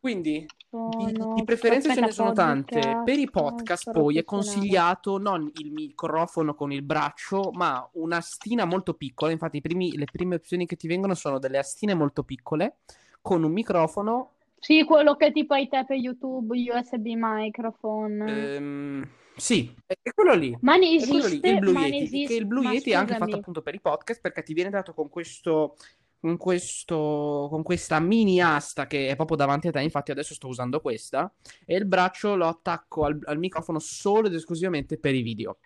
Quindi 0.00 0.46
di, 0.46 0.46
Sono- 0.70 1.34
di 1.34 1.42
preferenze 1.42 1.92
ce 1.92 2.00
ne 2.00 2.12
sono 2.12 2.32
tante. 2.32 2.78
podcast 2.78 3.04
Per 3.04 3.18
i 3.18 3.28
podcast 3.28 3.90
poi 3.90 4.18
è 4.18 4.24
consigliato 4.24 5.18
non 5.18 5.50
il 5.56 5.72
microfono 5.72 6.54
con 6.54 6.70
il 6.70 6.82
braccio, 6.82 7.50
ma 7.52 7.86
un'astina 7.94 8.64
molto 8.64 8.94
piccola. 8.94 9.32
Infatti, 9.32 9.56
i 9.56 9.60
primi- 9.60 9.96
le 9.96 10.04
prime 10.04 10.36
opzioni 10.36 10.66
che 10.66 10.76
ti 10.76 10.86
vengono 10.86 11.14
sono 11.14 11.40
delle 11.40 11.58
astine 11.58 11.94
molto 11.94 12.22
piccole 12.22 12.76
con 13.20 13.42
un 13.42 13.50
microfono. 13.50 14.30
Sì, 14.60 14.84
quello 14.84 15.16
che 15.16 15.32
tipo 15.32 15.54
hai 15.54 15.68
te 15.68 15.84
per 15.86 15.96
YouTube, 15.96 16.56
USB 16.56 17.06
microphone. 17.16 18.54
ehm, 18.56 19.08
sì, 19.34 19.74
è 19.86 20.12
quello 20.14 20.34
lì. 20.34 20.56
Ma 20.60 20.76
ne 20.76 20.94
È 20.96 20.98
quello 21.06 21.26
lì, 21.26 21.40
esiste, 21.40 21.48
il 21.48 21.58
Blue 21.58 21.72
ma 21.72 21.80
ne 21.80 21.86
Yeti, 21.86 22.02
esiste, 22.04 22.34
che 22.34 22.40
il 22.40 22.46
Blue 22.46 22.64
Yeti 22.66 22.90
è 22.90 22.94
anche 22.94 23.16
fatto 23.16 23.36
appunto 23.36 23.62
per 23.62 23.74
i 23.74 23.80
podcast 23.80 24.20
perché 24.20 24.42
ti 24.42 24.52
viene 24.52 24.70
dato 24.70 24.92
con 24.92 25.08
questo, 25.08 25.76
con 26.20 26.36
questo, 26.36 27.48
con 27.50 27.62
questa 27.62 27.98
mini 27.98 28.40
asta 28.40 28.86
che 28.86 29.08
è 29.08 29.16
proprio 29.16 29.36
davanti 29.36 29.68
a 29.68 29.70
te, 29.70 29.80
infatti 29.80 30.10
adesso 30.10 30.34
sto 30.34 30.48
usando 30.48 30.80
questa, 30.80 31.32
e 31.64 31.76
il 31.76 31.86
braccio 31.86 32.36
lo 32.36 32.46
attacco 32.46 33.04
al, 33.04 33.18
al 33.24 33.38
microfono 33.38 33.78
solo 33.78 34.26
ed 34.26 34.34
esclusivamente 34.34 34.98
per 34.98 35.14
i 35.14 35.22
video. 35.22 35.58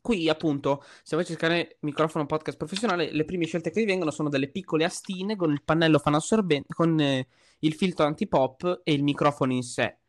Qui 0.00 0.28
appunto, 0.30 0.82
se 1.02 1.14
vuoi 1.14 1.26
cercare 1.26 1.76
microfono 1.80 2.24
podcast 2.24 2.56
professionale, 2.56 3.12
le 3.12 3.24
prime 3.24 3.44
scelte 3.44 3.70
che 3.70 3.80
vi 3.80 3.86
vengono 3.86 4.10
sono 4.10 4.30
delle 4.30 4.50
piccole 4.50 4.84
astine 4.84 5.36
con 5.36 5.52
il 5.52 5.62
pannello 5.62 5.98
fanassorbente, 5.98 6.72
con 6.72 6.98
eh, 6.98 7.26
il 7.60 7.74
filtro 7.74 8.06
antipop 8.06 8.80
e 8.82 8.92
il 8.92 9.02
microfono 9.02 9.52
in 9.52 9.62
sé. 9.62 9.99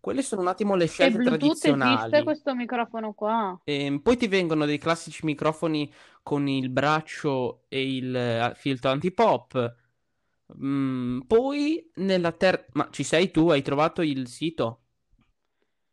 Quelle 0.00 0.22
sono 0.22 0.42
un 0.42 0.48
attimo 0.48 0.74
le 0.76 0.86
E 0.98 1.08
scelte 1.08 1.10
Bluetooth 1.10 1.64
esiste 1.64 2.22
tradizionali. 2.22 2.22
questo 2.22 2.54
microfono 2.54 3.12
qua? 3.14 3.58
Ehm, 3.64 4.00
poi 4.00 4.16
ti 4.16 4.28
vengono 4.28 4.64
dei 4.64 4.78
classici 4.78 5.24
microfoni 5.24 5.92
con 6.22 6.46
il 6.48 6.70
braccio 6.70 7.64
e 7.68 7.96
il 7.96 8.14
eh, 8.14 8.52
filtro 8.56 8.90
antipop. 8.90 9.74
Mm, 10.62 11.20
poi 11.22 11.90
nella 11.96 12.32
terza... 12.32 12.66
Ma 12.74 12.88
ci 12.90 13.02
sei 13.02 13.30
tu? 13.30 13.48
Hai 13.50 13.62
trovato 13.62 14.02
il 14.02 14.28
sito? 14.28 14.82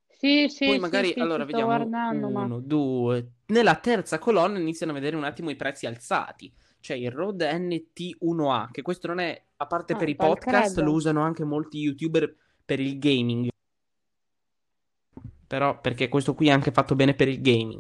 Sì, 0.08 0.48
sì, 0.48 0.66
Poi 0.66 0.80
sì, 0.80 0.80
magari, 0.80 1.12
sì, 1.12 1.20
allora, 1.20 1.44
ci 1.44 1.48
sto 1.48 1.58
vediamo 1.58 1.66
guardando, 1.68 2.30
ma... 2.30 2.42
uno, 2.46 2.60
due. 2.62 3.34
Nella 3.48 3.76
terza 3.76 4.18
colonna 4.20 4.58
iniziano 4.60 4.92
a 4.94 4.96
vedere 4.96 5.16
un 5.18 5.24
attimo 5.26 5.50
i 5.50 5.56
prezzi 5.58 5.86
alzati. 5.86 6.54
C'è 6.80 6.96
il 6.96 7.12
Rode 7.12 7.50
NT1A, 7.52 8.70
che 8.72 8.82
questo 8.82 9.08
non 9.08 9.20
è, 9.20 9.42
a 9.58 9.68
parte 9.68 9.94
Ah, 9.94 9.98
per 9.98 10.08
i 10.10 10.16
podcast, 10.16 10.76
credo. 10.76 10.82
lo 10.82 10.94
usano 10.94 11.22
anche 11.22 11.44
molti 11.44 11.80
YouTuber 11.80 12.36
per 12.66 12.80
il 12.80 12.98
gaming. 13.00 13.50
Però, 15.54 15.80
perché 15.80 16.10
questo 16.10 16.34
qui 16.34 16.48
è 16.48 16.52
anche 16.52 16.72
fatto 16.72 16.96
bene 16.96 17.14
per 17.14 17.28
il 17.28 17.40
gaming. 17.40 17.80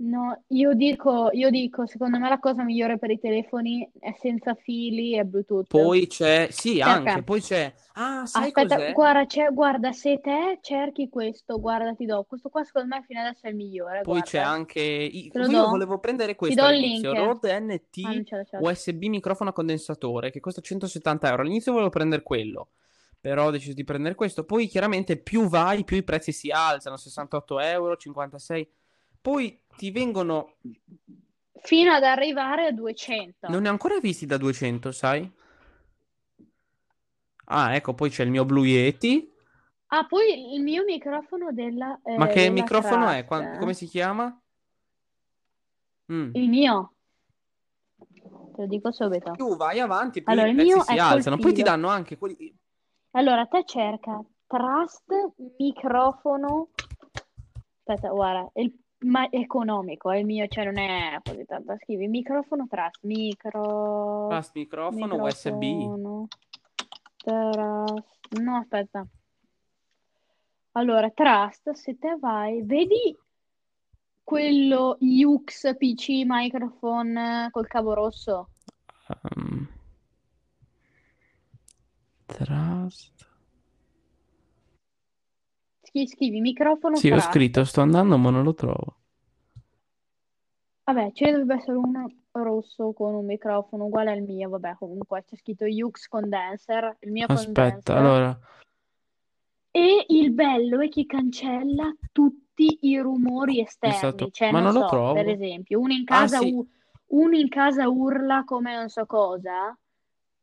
No, 0.00 0.44
io 0.48 0.74
dico, 0.74 1.30
io 1.32 1.48
dico, 1.48 1.86
secondo 1.86 2.18
me 2.18 2.28
la 2.28 2.38
cosa 2.38 2.62
migliore 2.62 2.98
per 2.98 3.10
i 3.10 3.18
telefoni 3.18 3.90
è 3.98 4.14
senza 4.18 4.54
fili 4.54 5.16
e 5.18 5.24
Bluetooth. 5.24 5.66
Poi 5.68 6.06
c'è, 6.06 6.48
sì, 6.50 6.82
anche, 6.82 7.04
Perché? 7.04 7.22
poi 7.22 7.40
c'è, 7.40 7.72
ah, 7.94 8.26
sai 8.26 8.52
Aspetta, 8.52 8.76
cos'è? 8.76 8.92
guarda, 8.92 9.24
c'è- 9.26 9.50
guarda, 9.52 9.92
se 9.92 10.20
te 10.20 10.58
cerchi 10.60 11.08
questo, 11.08 11.58
guarda, 11.58 11.94
ti 11.94 12.04
do. 12.04 12.24
Questo 12.28 12.50
qua 12.50 12.62
secondo 12.62 12.94
me 12.94 13.02
fino 13.06 13.20
adesso 13.20 13.46
è 13.46 13.48
il 13.48 13.56
migliore, 13.56 14.02
Poi 14.02 14.22
c'è 14.22 14.38
guarda. 14.38 14.52
anche, 14.52 14.80
Te 15.32 15.38
lo 15.38 15.46
io 15.46 15.62
do? 15.62 15.68
volevo 15.70 15.98
prendere 15.98 16.36
questo 16.36 16.62
all'inizio. 16.62 17.14
Rode 17.14 17.58
NT 17.58 17.98
Ah. 18.04 18.60
USB 18.60 19.04
microfono 19.04 19.50
a 19.50 19.52
condensatore, 19.52 20.30
che 20.30 20.40
costa 20.40 20.60
170 20.60 21.28
euro. 21.28 21.42
All'inizio 21.42 21.72
volevo 21.72 21.90
prendere 21.90 22.22
quello, 22.22 22.68
però 23.20 23.46
ho 23.46 23.50
deciso 23.50 23.74
di 23.74 23.84
prendere 23.84 24.14
questo. 24.14 24.44
Poi 24.44 24.66
chiaramente 24.66 25.16
più 25.16 25.48
vai, 25.48 25.84
più 25.84 25.96
i 25.96 26.02
prezzi 26.02 26.32
si 26.32 26.50
alzano, 26.50 26.96
68 26.96 27.60
euro, 27.60 27.96
56. 27.96 28.68
Poi 29.20 29.60
ti 29.76 29.90
vengono, 29.90 30.56
Fino 31.60 31.92
ad 31.92 32.04
arrivare 32.04 32.66
a 32.66 32.72
200. 32.72 33.48
non 33.48 33.62
ne 33.62 33.68
ho 33.68 33.72
ancora 33.72 33.98
visti 33.98 34.26
da 34.26 34.36
200, 34.36 34.92
sai? 34.92 35.30
Ah, 37.50 37.74
ecco, 37.74 37.94
poi 37.94 38.10
c'è 38.10 38.24
il 38.24 38.30
mio 38.30 38.44
Blue 38.44 38.66
Yeti. 38.66 39.32
Ah, 39.88 40.06
poi 40.06 40.54
il 40.54 40.62
mio 40.62 40.84
microfono 40.84 41.50
della, 41.52 41.98
eh, 42.04 42.16
Ma 42.16 42.26
che 42.26 42.42
della 42.42 42.52
microfono 42.52 43.08
è? 43.08 43.24
Trust, 43.24 43.26
Qua- 43.26 43.58
come 43.58 43.74
si 43.74 43.86
chiama? 43.86 44.40
Mm. 46.12 46.30
Il 46.34 46.48
mio. 46.48 46.94
Te 47.96 48.62
lo 48.62 48.66
dico 48.66 48.92
subito. 48.92 49.32
Più 49.32 49.56
vai 49.56 49.80
avanti, 49.80 50.22
più 50.22 50.32
Allora, 50.32 50.50
i 50.50 50.54
prezzi 50.54 50.80
si 50.80 50.94
è 50.94 50.98
alzano. 50.98 51.38
Poi 51.38 51.52
ti 51.54 51.62
danno 51.62 51.88
anche 51.88 52.18
quelli... 52.18 52.54
Allora, 53.12 53.46
te 53.46 53.64
cerca 53.64 54.22
Trust 54.46 55.12
microfono. 55.58 56.68
Aspetta, 57.84 58.08
guarda, 58.10 58.50
il, 58.54 58.72
ma 59.00 59.28
economico, 59.30 60.10
è 60.10 60.18
il 60.18 60.24
mio, 60.24 60.46
cioè 60.48 60.64
non 60.64 60.78
è 60.78 61.20
così 61.22 61.44
tanto. 61.44 61.76
Scrivi 61.82 62.08
microfono 62.08 62.66
Trust, 62.68 63.04
micro... 63.04 64.26
Trust 64.28 64.54
microfono 64.54 65.22
USB. 65.22 65.60
microfono 65.60 66.28
Trust. 67.16 68.38
No, 68.40 68.56
aspetta. 68.56 69.06
Allora, 70.72 71.10
Trust, 71.10 71.72
se 71.72 71.98
te 71.98 72.16
vai, 72.18 72.62
vedi 72.62 73.16
quello 74.22 74.96
Ux 75.00 75.76
PC 75.76 76.22
microphone 76.24 77.48
col 77.50 77.66
cavo 77.66 77.94
rosso? 77.94 78.50
Um, 79.34 79.67
Trust. 82.44 83.26
Schi- 85.82 86.06
Scrivi 86.06 86.40
microfono 86.40 86.96
Sì, 86.96 87.08
ho 87.08 87.12
Trust. 87.16 87.30
scritto, 87.30 87.64
sto 87.64 87.80
andando, 87.80 88.16
ma 88.18 88.30
non 88.30 88.44
lo 88.44 88.54
trovo. 88.54 88.96
Vabbè, 90.84 91.12
ce 91.12 91.24
ne 91.26 91.30
dovrebbe 91.32 91.54
essere 91.56 91.76
uno 91.76 92.10
rosso 92.32 92.92
con 92.92 93.14
un 93.14 93.26
microfono 93.26 93.86
uguale 93.86 94.10
al 94.12 94.22
mio. 94.22 94.48
Vabbè, 94.48 94.76
comunque 94.78 95.24
c'è 95.24 95.36
scritto 95.36 95.64
Ux 95.66 96.06
Condenser, 96.06 96.96
il 97.00 97.10
mio 97.12 97.26
Aspetta, 97.28 97.62
condenser. 97.62 97.96
allora. 97.96 98.40
E 99.70 100.06
il 100.08 100.30
bello 100.32 100.80
è 100.80 100.88
che 100.88 101.04
cancella 101.06 101.94
tutti 102.10 102.78
i 102.82 102.98
rumori 102.98 103.60
esterni. 103.60 103.96
stato- 103.96 104.30
Cioè, 104.30 104.50
ma 104.50 104.60
non 104.60 104.72
non 104.72 104.80
lo 104.82 104.88
so, 104.88 104.94
trovo. 104.94 105.12
per 105.14 105.28
esempio, 105.28 105.78
uno 105.80 105.92
in 105.92 106.02
Ah, 106.06 106.20
casa, 106.20 106.38
sì. 106.38 106.52
u- 106.52 106.66
uno 107.10 107.36
in 107.36 107.48
casa 107.48 107.88
urla 107.88 108.44
come 108.44 108.74
non 108.74 108.88
so 108.88 109.04
cosa, 109.04 109.76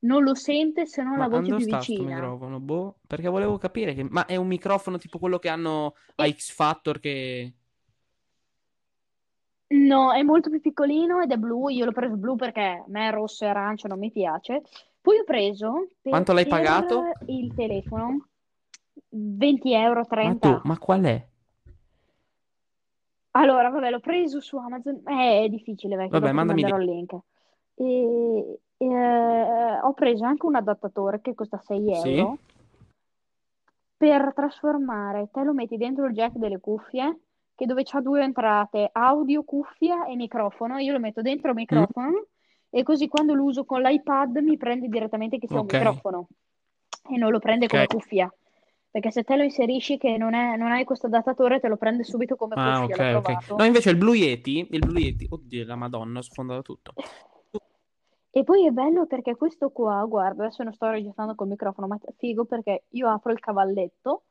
non 0.06 0.24
lo 0.24 0.36
sente 0.36 0.86
se 0.86 1.04
non 1.04 1.18
Ma 1.18 1.28
la 1.28 1.28
voce 1.28 1.54
più 1.54 1.66
sta 1.66 1.82
sto 1.82 1.92
vicina. 1.94 2.04
microfono? 2.04 2.60
Boh, 2.60 3.00
perché 3.08 3.28
volevo 3.30 3.58
capire 3.58 3.94
che... 3.94 4.04
Ma 4.04 4.26
è 4.26 4.36
un 4.36 4.48
microfono 4.48 4.98
tipo 4.98 5.20
quello 5.20 5.40
che 5.40 5.50
hanno 5.50 5.96
a 6.16 6.26
E- 6.26 6.34
X 6.34 6.52
Factor 6.52 7.00
che... 7.00 7.54
No, 9.68 10.12
è 10.14 10.22
molto 10.24 10.50
più 10.50 10.60
piccolino 10.62 11.22
ed 11.22 11.32
è 11.32 11.38
blu. 11.38 11.70
Io 11.70 11.86
l'ho 11.86 11.92
preso 11.92 12.16
blu 12.18 12.36
perché 12.36 12.62
a 12.62 12.84
me 12.88 13.12
rosso 13.12 13.46
e 13.46 13.48
arancio 13.48 13.88
non 13.88 14.00
mi 14.00 14.12
piace. 14.12 14.62
Poi 15.02 15.18
ho 15.20 15.24
preso 15.24 15.88
per, 16.02 16.12
Quanto 16.12 16.34
l'hai 16.34 16.48
pagato? 16.48 17.04
il 17.28 17.54
telefono 17.56 18.28
20 19.10 19.74
euro, 19.74 20.02
Ma 20.02 20.08
30. 20.10 20.48
tu, 20.60 20.62
ma 20.68 20.78
qual 20.78 21.04
è? 21.04 21.28
Allora, 23.32 23.70
vabbè, 23.70 23.90
l'ho 23.90 24.00
preso 24.00 24.40
su 24.40 24.58
Amazon. 24.58 25.02
Eh, 25.08 25.44
è 25.46 25.50
difficile, 25.50 25.96
vecchio, 25.98 26.20
Vabbè, 26.20 26.32
mandami 26.32 26.62
il 26.62 26.86
link. 26.86 27.14
E, 27.76 28.60
eh, 28.78 29.80
ho 29.82 29.94
preso 29.94 30.26
anche 30.26 30.46
un 30.46 30.56
adattatore 30.56 31.22
che 31.22 31.34
costa 31.34 31.60
6 31.64 31.94
Sì? 31.94 32.16
euro 32.18 32.38
per 33.98 34.34
trasformare. 34.34 35.30
Te 35.32 35.44
lo 35.44 35.54
metti 35.54 35.78
dentro 35.78 36.06
il 36.06 36.14
jack 36.14 36.36
delle 36.36 36.60
cuffie, 36.60 37.20
che 37.56 37.66
dove 37.66 37.84
c'ha 37.84 38.02
due 38.02 38.22
entrate, 38.24 38.90
audio, 38.92 39.44
cuffia 39.44 40.06
e 40.06 40.16
microfono. 40.16 40.78
Io 40.78 40.92
lo 40.92 41.00
metto 41.00 41.22
dentro 41.22 41.50
il 41.50 41.56
Mm? 41.56 41.60
microfono 41.60 42.26
e 42.70 42.84
così 42.84 43.08
quando 43.08 43.34
lo 43.34 43.44
uso 43.44 43.64
con 43.64 43.82
l'iPad 43.82 44.38
mi 44.40 44.58
prende 44.58 44.88
direttamente 44.90 45.38
che 45.38 45.48
sia 45.48 45.60
un 45.60 45.66
Ok. 45.66 45.74
microfono 45.74 46.28
e 47.10 47.18
non 47.18 47.32
lo 47.32 47.40
prende 47.40 47.68
come 47.68 47.84
Ok. 47.84 47.94
cuffia. 47.94 48.34
Perché 48.92 49.12
se 49.12 49.24
te 49.24 49.36
lo 49.36 49.44
inserisci 49.44 49.98
che 49.98 50.18
non 50.18 50.34
è- 50.34 50.56
non 50.58 50.72
hai 50.72 50.84
questo 50.86 51.08
adattatore, 51.08 51.60
te 51.60 51.68
lo 51.68 51.78
prende 51.78 52.04
subito 52.04 52.36
come 52.36 52.56
Ah, 52.56 52.82
cuffia. 52.82 52.96
ok, 52.96 53.12
L'ho 53.12 53.20
ok. 53.20 53.22
provato. 53.22 53.56
No, 53.58 53.64
invece 53.66 53.90
il 53.90 53.98
Blue 53.98 54.16
Yeti, 54.18 54.68
il 54.72 54.80
Blue 54.80 55.00
Yeti, 55.00 55.26
oddio, 55.30 55.66
la 55.66 55.76
Madonna, 55.76 56.20
ho 56.20 56.22
sfondato 56.22 56.62
tutto. 56.62 56.94
E 58.38 58.44
poi 58.44 58.66
è 58.66 58.70
bello 58.72 59.06
perché 59.06 59.38
questo 59.38 59.70
qua, 59.70 60.04
guarda, 60.04 60.44
adesso 60.44 60.62
non 60.62 60.74
sto 60.74 60.90
registrando 60.90 61.36
col 61.36 61.48
microfono, 61.48 61.88
ma 61.88 61.98
è 62.04 62.12
figo 62.18 62.44
perché 62.44 62.84
io 62.90 63.08
apro 63.08 63.32
il 63.32 63.40
cavalletto, 63.40 64.24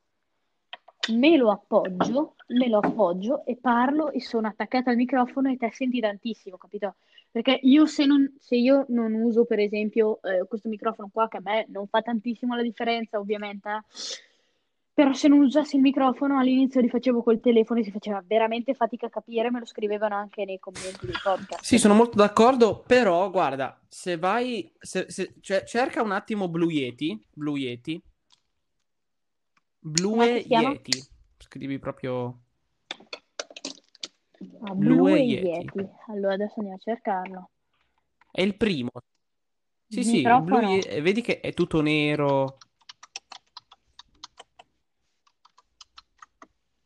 me 1.14 1.38
lo 1.38 1.50
appoggio, 1.50 2.34
me 2.48 2.68
lo 2.68 2.80
appoggio 2.80 3.46
e 3.46 3.56
parlo 3.56 4.10
e 4.10 4.20
sono 4.20 4.46
attaccata 4.46 4.90
al 4.90 4.96
microfono 4.96 5.50
e 5.50 5.56
te 5.56 5.70
senti 5.72 6.00
tantissimo, 6.00 6.58
capito? 6.58 6.96
Perché 7.30 7.58
io 7.62 7.86
se, 7.86 8.04
non, 8.04 8.30
se 8.38 8.56
io 8.56 8.84
non 8.88 9.14
uso 9.14 9.46
per 9.46 9.58
esempio 9.58 10.20
eh, 10.20 10.44
questo 10.46 10.68
microfono 10.68 11.08
qua, 11.10 11.26
che 11.26 11.38
a 11.38 11.42
me 11.42 11.64
non 11.70 11.86
fa 11.86 12.02
tantissimo 12.02 12.54
la 12.54 12.62
differenza 12.62 13.18
ovviamente, 13.18 13.70
eh, 13.70 13.80
però 14.94 15.12
se 15.12 15.26
non 15.26 15.40
usassi 15.40 15.74
il 15.74 15.82
microfono 15.82 16.38
all'inizio 16.38 16.80
li 16.80 16.88
facevo 16.88 17.24
col 17.24 17.40
telefono 17.40 17.80
e 17.80 17.84
si 17.84 17.90
faceva 17.90 18.22
veramente 18.24 18.74
fatica 18.74 19.06
a 19.06 19.10
capire, 19.10 19.50
me 19.50 19.58
lo 19.58 19.66
scrivevano 19.66 20.14
anche 20.14 20.44
nei 20.44 20.60
commenti 20.60 21.04
dei 21.04 21.16
podcast. 21.20 21.64
Sì, 21.64 21.78
sono 21.78 21.94
molto 21.94 22.16
d'accordo, 22.16 22.80
però 22.86 23.28
guarda, 23.28 23.78
se 23.88 24.16
vai, 24.16 24.72
se- 24.78 25.10
se- 25.10 25.34
cioè, 25.40 25.64
cerca 25.64 26.00
un 26.00 26.12
attimo 26.12 26.48
Blue 26.48 26.72
Yeti, 26.72 27.26
Blue 27.32 27.58
Yeti, 27.58 28.00
Blue? 29.80 30.44
Yeti, 30.46 31.04
scrivi 31.38 31.78
proprio 31.80 32.38
Ah, 34.66 34.74
Blue 34.74 34.96
Blue 34.96 35.18
Yeti. 35.18 35.46
Yeti. 35.46 35.88
Allora 36.08 36.34
adesso 36.34 36.54
andiamo 36.56 36.76
a 36.76 36.82
cercarlo. 36.82 37.50
È 38.30 38.40
il 38.40 38.56
primo. 38.56 38.90
Sì, 39.88 40.00
Il 40.00 40.04
sì, 40.06 40.22
Blue 40.22 40.40
microfono? 40.40 40.74
Ye- 40.76 41.00
vedi 41.02 41.20
che 41.20 41.40
è 41.40 41.52
tutto 41.52 41.80
nero. 41.80 42.58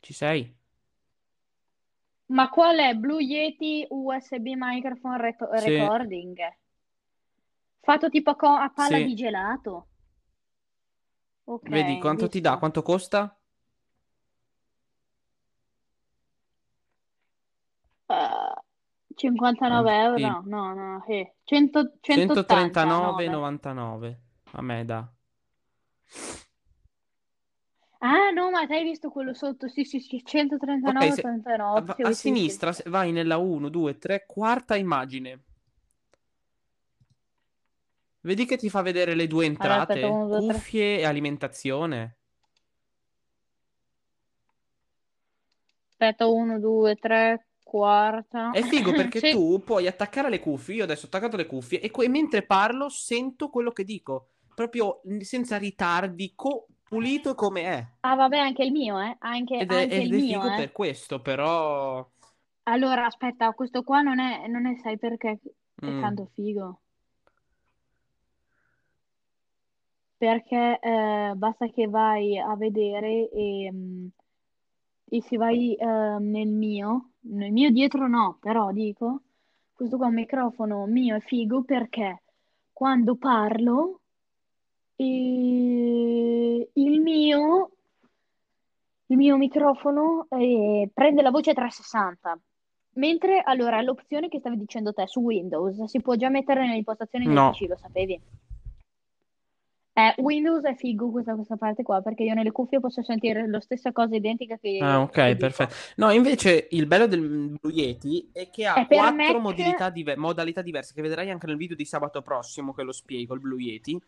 Ci 0.09 0.15
sei? 0.15 0.57
Ma 2.29 2.49
qual 2.49 2.79
è? 2.79 2.95
Blue 2.95 3.23
Yeti 3.23 3.87
USB 3.91 4.55
Microphone 4.57 5.19
Reco- 5.19 5.55
Sì. 5.55 5.69
Recording? 5.69 6.39
Fatto 7.83 8.09
tipo 8.09 8.35
co- 8.35 8.47
a 8.47 8.71
palla 8.71 8.97
Sì. 8.97 9.05
di 9.05 9.15
gelato. 9.15 9.89
Ok, 11.45 11.69
Vedi 11.69 11.99
quanto 11.99 12.27
ti 12.31 12.41
dà? 12.41 12.49
visto. 12.53 12.59
Quanto 12.59 12.81
costa? 12.81 13.39
Eh, 18.07 18.55
59 19.15 19.91
Ah, 19.91 20.03
euro? 20.05 20.17
sì. 20.17 20.23
No, 20.23 20.43
no, 20.47 20.73
no, 20.75 21.05
eh. 21.07 21.35
100 21.45 21.93
189. 22.01 23.25
139,99. 23.27 24.21
A 24.53 24.63
me 24.63 24.85
dà. 24.87 25.07
Ah, 28.01 28.31
no, 28.33 28.51
ma 28.51 28.67
te 28.67 28.75
hai 28.75 28.83
visto 28.83 29.09
quello 29.09 29.35
sotto? 29.35 29.69
Sì, 29.69 29.85
sì, 29.85 30.01
sì, 30.01 30.21
Ok, 30.83 31.13
139,89. 31.13 31.13
se- 31.13 31.31
Oh, 31.75 31.81
va- 31.83 31.97
sì, 31.97 32.03
a 32.03 32.11
sì, 32.13 32.35
sì. 32.35 32.35
sinistra 32.35 32.73
se- 32.73 32.83
vai 32.91 33.13
nella 33.13 33.37
1, 33.37 33.69
2, 33.69 33.99
3, 33.99 34.25
quarta 34.27 34.75
immagine. 34.77 35.45
Vedi 38.21 38.45
che 38.47 38.57
ti 38.57 38.71
fa 38.71 38.81
vedere 38.83 39.17
le 39.17 39.27
due 39.27 39.45
Allora, 39.59 39.77
entrate, 39.77 39.79
aspetta, 39.81 40.07
uno, 40.09 40.27
due, 40.29 40.43
tre. 40.43 40.67
cuffie 40.67 40.99
e 41.01 41.05
alimentazione. 41.05 42.19
Aspetta, 45.91 46.27
1, 46.29 46.59
2, 46.59 46.95
3, 46.97 47.49
quarta. 47.63 48.51
È 48.51 48.63
figo 48.63 48.93
perché 48.95 49.21
Sì. 49.21 49.29
tu 49.29 49.63
puoi 49.65 49.87
attaccare 49.87 50.29
le 50.31 50.41
cuffie. 50.41 50.75
Io 50.77 50.85
adesso 50.85 51.05
ho 51.05 51.09
attaccato 51.09 51.37
le 51.37 51.47
cuffie 51.47 51.81
e 51.81 51.91
que- 51.91 52.09
mentre 52.09 52.43
parlo 52.45 52.89
sento 52.89 53.49
quello 53.51 53.73
che 53.73 53.85
dico. 53.85 54.31
Proprio 54.55 55.01
senza 55.21 55.57
ritardi, 55.59 56.33
co- 56.35 56.67
pulito 56.89 57.35
come 57.35 57.63
è. 57.63 57.87
Ah, 58.01 58.15
vabbè, 58.17 58.39
anche 58.39 58.65
il 58.65 58.73
mio, 58.73 59.01
eh. 59.01 59.17
Anche, 59.21 59.59
Ed 59.59 59.73
è, 59.73 59.83
anche 59.83 59.95
ed 59.97 60.03
il 60.03 60.13
è 60.13 60.17
mio, 60.17 60.41
figo 60.41 60.51
eh. 60.51 60.57
per 60.57 60.73
questo, 60.73 61.21
però... 61.21 62.09
Allora, 62.65 63.07
aspetta, 63.07 63.53
questo 63.53 63.83
qua 63.83 64.01
non 64.03 64.21
è, 64.21 64.47
non 64.47 64.67
è, 64.67 64.77
sai 64.77 64.97
perché 64.99 65.31
è 65.33 65.39
Mm. 65.81 66.01
tanto 66.01 66.27
figo? 66.35 66.81
Perché 70.17 70.79
eh, 70.81 71.33
basta 71.37 71.69
che 71.69 71.87
vai 71.89 72.37
a 72.39 72.57
vedere 72.57 73.29
e, 73.31 73.71
mm, 73.73 74.07
e 75.05 75.23
se 75.23 75.37
vai 75.37 75.75
eh, 75.75 75.85
nel 75.87 76.49
mio, 76.49 77.11
nel 77.21 77.53
mio 77.53 77.71
dietro 77.71 78.09
no, 78.09 78.37
però 78.41 78.73
dico, 78.73 79.23
questo 79.73 79.97
qua 79.97 80.07
è 80.07 80.09
un 80.09 80.15
microfono 80.17 80.87
mio 80.87 81.17
è 81.17 81.21
figo 81.21 81.63
perché 81.63 82.23
quando 82.73 83.15
parlo 83.17 83.98
eh, 85.01 86.71
il 86.73 87.01
mio, 87.01 87.71
il 89.07 89.17
mio 89.17 89.37
microfono 89.37 90.27
eh, 90.31 90.91
prende 90.93 91.23
la 91.23 91.31
voce 91.31 91.55
360. 91.55 92.39
Mentre, 92.95 93.41
allora, 93.45 93.81
l'opzione 93.81 94.29
che 94.29 94.41
stavi 94.41 94.57
dicendo 94.57 94.93
te 94.93 95.07
su 95.07 95.21
Windows 95.21 95.85
si 95.85 96.01
può 96.01 96.17
già 96.17 96.29
mettere 96.29 96.65
nelle 96.67 96.79
impostazioni 96.79 97.27
del 97.27 97.35
No. 97.35 97.51
PC, 97.53 97.69
lo 97.69 97.77
sapevi? 97.77 98.21
Eh, 99.93 100.15
Windows 100.19 100.63
è 100.65 100.75
figo 100.75 101.11
questa, 101.11 101.35
questa 101.35 101.57
parte 101.57 101.83
qua, 101.83 102.01
perché 102.03 102.23
io 102.25 102.35
nelle 102.35 102.53
cuffie 102.53 102.79
posso 102.81 103.03
sentire 103.03 103.49
la 103.49 103.61
stessa 103.61 103.93
cosa 103.93 104.15
identica 104.17 104.57
che, 104.57 104.79
Ah, 104.81 105.01
ok, 105.01 105.11
che 105.11 105.27
dico. 105.27 105.39
perfetto. 105.39 105.75
No, 105.97 106.11
invece 106.11 106.69
il 106.71 106.87
bello 106.87 107.07
del 107.07 107.21
Blue 107.61 107.73
Yeti 107.73 108.31
è 108.33 108.49
che 108.51 108.67
ha 108.67 108.75
per 108.75 108.87
quattro 108.87 109.13
Mac- 109.13 109.41
modalità, 109.41 109.91
dive- 109.91 110.17
modalità 110.17 110.63
diverse, 110.63 110.93
che 110.95 111.03
vedrai 111.03 111.31
anche 111.31 111.47
nel 111.47 111.57
video 111.57 111.75
di 111.77 111.85
sabato 111.85 112.23
prossimo 112.23 112.73
che 112.73 112.83
lo 112.85 112.93
spiego, 112.93 113.35
il 113.35 113.41
Blue 113.41 113.61
Yeti. 113.61 114.01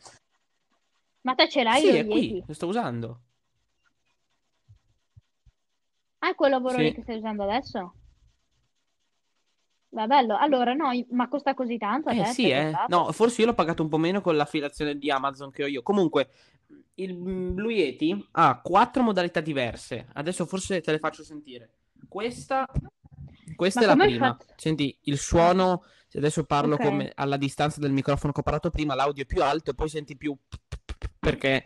Ma 1.23 1.35
te 1.35 1.49
ce 1.49 1.63
l'hai 1.63 1.83
Sì, 1.83 1.89
è 1.89 2.05
qui, 2.05 2.29
Yeti? 2.29 2.45
lo 2.47 2.55
sto 2.55 2.67
usando. 2.67 3.21
Ah, 6.19 6.31
è 6.31 6.35
quel 6.35 6.51
lavoro 6.51 6.77
Sì. 6.77 6.83
lì 6.85 6.93
che 6.95 7.03
stai 7.03 7.17
usando 7.17 7.43
adesso? 7.45 7.95
Beh, 9.89 10.07
bello. 10.07 10.37
Allora, 10.37 10.73
no, 10.75 10.91
ma 11.11 11.29
costa 11.29 11.55
così 11.55 11.77
tanto 11.77 12.11
Eh 12.11 12.15
te? 12.15 12.25
sì, 12.27 12.51
eh. 12.51 12.73
No, 12.89 13.11
forse 13.13 13.41
io 13.41 13.49
l'ho 13.49 13.55
pagato 13.55 13.83
un 13.83 13.89
po' 13.89 13.99
meno 13.99 14.21
con 14.21 14.37
l'affiliazione 14.37 14.97
di 14.97 15.11
Amazon 15.11 15.51
che 15.51 15.65
ho 15.65 15.67
io. 15.67 15.83
Comunque, 15.83 16.29
il 16.95 17.15
Blue 17.15 17.73
Yeti 17.73 18.29
ha 18.33 18.61
quattro 18.61 19.03
modalità 19.03 19.41
diverse. 19.41 20.07
Adesso 20.15 20.47
forse 20.47 20.81
te 20.81 20.93
le 20.93 20.99
faccio 20.99 21.25
sentire. 21.25 21.71
Questa, 22.09 22.67
questa 23.57 23.83
è 23.83 23.87
la 23.87 23.97
prima. 23.97 24.35
fatto? 24.37 24.53
Senti, 24.57 24.97
il 25.05 25.19
suono, 25.19 25.85
se 26.07 26.19
adesso 26.19 26.45
parlo 26.45 26.77
Ok. 26.77 26.83
come 26.87 27.13
alla 27.15 27.37
distanza 27.37 27.81
del 27.81 27.93
microfono 27.93 28.33
che 28.33 28.41
ho 28.41 28.45
parlato 28.45 28.71
prima, 28.71 28.95
l'audio 28.95 29.25
è 29.25 29.27
più 29.27 29.43
alto 29.43 29.71
e 29.71 29.75
poi 29.75 29.89
senti 29.89 30.17
più... 30.17 30.37
Perché... 31.21 31.63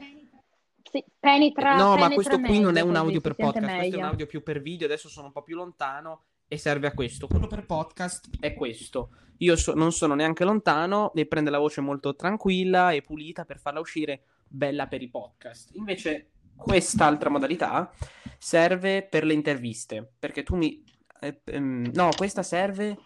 Sì, 0.90 1.04
penetra, 1.18 1.76
No, 1.76 1.90
ma 1.90 2.08
penetra 2.08 2.14
questo 2.14 2.40
qui 2.40 2.60
non 2.60 2.76
è 2.76 2.80
meglio 2.80 2.88
un 2.88 2.96
audio 2.96 3.20
per 3.20 3.34
podcast, 3.34 3.64
questo 3.64 3.80
è 3.80 3.84
un 3.84 3.90
meglio. 3.90 4.06
audio 4.06 4.26
più 4.26 4.42
per 4.42 4.60
video. 4.60 4.86
Adesso 4.86 5.08
sono 5.08 5.26
un 5.28 5.32
po' 5.32 5.42
più 5.42 5.56
lontano 5.56 6.24
e 6.46 6.58
serve 6.58 6.86
a 6.88 6.92
questo. 6.92 7.26
Quello 7.26 7.46
per 7.46 7.64
podcast 7.64 8.28
è 8.38 8.54
questo. 8.54 9.10
Io 9.38 9.56
so- 9.56 9.74
non 9.74 9.92
sono 9.92 10.14
neanche 10.14 10.44
lontano 10.44 11.12
e 11.14 11.26
prende 11.26 11.50
la 11.50 11.58
voce 11.58 11.80
molto 11.80 12.14
tranquilla 12.14 12.92
e 12.92 13.02
pulita 13.02 13.44
per 13.44 13.58
farla 13.58 13.80
uscire 13.80 14.22
bella 14.46 14.86
per 14.86 15.02
i 15.02 15.08
podcast. 15.08 15.70
Invece, 15.74 16.30
quest'altra 16.56 17.30
modalità 17.30 17.92
serve 18.38 19.02
per 19.02 19.24
le 19.24 19.32
interviste. 19.34 20.12
Perché 20.18 20.42
tu 20.42 20.54
mi. 20.54 20.82
eh, 21.20 21.40
ehm, 21.44 21.90
no, 21.94 22.10
questa 22.16 22.42
serve. 22.42 22.96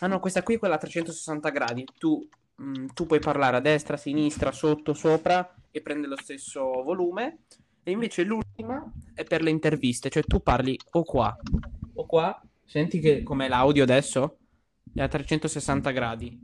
Ah, 0.00 0.06
no, 0.06 0.18
questa 0.18 0.42
qui 0.42 0.54
è 0.54 0.58
quella 0.58 0.76
a 0.76 0.78
360 0.78 1.50
gradi. 1.50 1.84
Tu, 1.98 2.26
mm, 2.62 2.86
tu 2.94 3.04
puoi 3.04 3.18
parlare 3.18 3.58
a 3.58 3.60
destra, 3.60 3.96
a 3.96 3.98
sinistra, 3.98 4.50
sotto, 4.50 4.94
sopra 4.94 5.54
e 5.76 5.82
prende 5.82 6.06
lo 6.06 6.16
stesso 6.16 6.62
volume. 6.84 7.38
E 7.82 7.90
invece 7.90 8.22
l'ultima 8.22 8.80
è 9.12 9.24
per 9.24 9.42
le 9.42 9.50
interviste, 9.50 10.08
cioè 10.08 10.22
tu 10.22 10.40
parli 10.40 10.78
o 10.92 11.02
qua 11.02 11.36
o 11.94 12.06
qua. 12.06 12.40
Senti 12.64 13.00
che 13.00 13.22
com'è 13.24 13.48
l'audio 13.48 13.82
adesso? 13.82 14.38
È 14.94 15.02
a 15.02 15.08
360 15.08 15.90
gradi. 15.90 16.40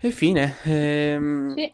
E 0.00 0.10
fine. 0.12 0.56
Ehm, 0.62 1.54
Sì, 1.54 1.70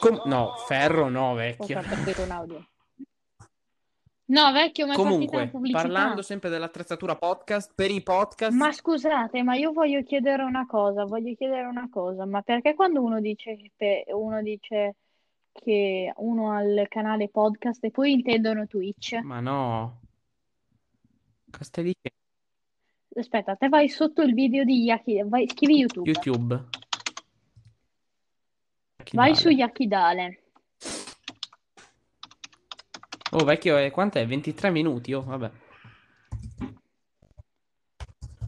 com- 0.00 0.22
no, 0.26 0.54
ferro 0.66 1.08
no, 1.08 1.30
ho 1.30 1.34
vecchio. 1.34 1.80
capito 1.80 2.22
un 2.26 2.30
audio. 2.32 2.66
No, 4.28 4.50
vecchio, 4.50 4.86
ma 4.86 4.94
Comunque, 4.94 5.52
parlando 5.70 6.20
sempre 6.20 6.48
dell'attrezzatura 6.48 7.14
podcast, 7.14 7.72
per 7.74 7.92
i 7.92 8.02
podcast... 8.02 8.56
Ma 8.56 8.72
scusate, 8.72 9.42
ma 9.44 9.54
io 9.54 9.72
voglio 9.72 10.02
chiedere 10.02 10.42
una 10.42 10.66
cosa, 10.66 11.04
voglio 11.04 11.32
chiedere 11.36 11.62
una 11.62 11.88
cosa, 11.88 12.26
ma 12.26 12.42
perché 12.42 12.74
quando 12.74 13.02
uno 13.02 13.20
dice 13.20 13.56
che, 13.76 14.04
uno 14.08 14.42
dice 14.42 14.96
che 15.52 16.12
uno 16.16 16.50
ha 16.50 16.62
il 16.62 16.86
canale 16.88 17.28
podcast 17.28 17.84
e 17.84 17.92
poi 17.92 18.12
intendono 18.12 18.66
Twitch? 18.66 19.20
Ma 19.22 19.38
no. 19.38 20.00
Castelli 21.48 21.94
Aspetta, 23.18 23.54
te 23.54 23.68
vai 23.68 23.88
sotto 23.88 24.22
il 24.22 24.34
video 24.34 24.64
di 24.64 24.82
Yaki, 24.82 25.22
vai, 25.24 25.48
scrivi 25.48 25.78
YouTube, 25.78 26.10
YouTube. 26.10 26.64
vai 29.12 29.34
su 29.34 29.48
Yakidale. 29.48 30.45
Oh, 33.38 33.44
vecchio, 33.44 33.76
eh, 33.76 33.90
quant'è? 33.90 34.26
23 34.26 34.70
minuti? 34.70 35.12
Oh, 35.12 35.22
vabbè. 35.22 35.50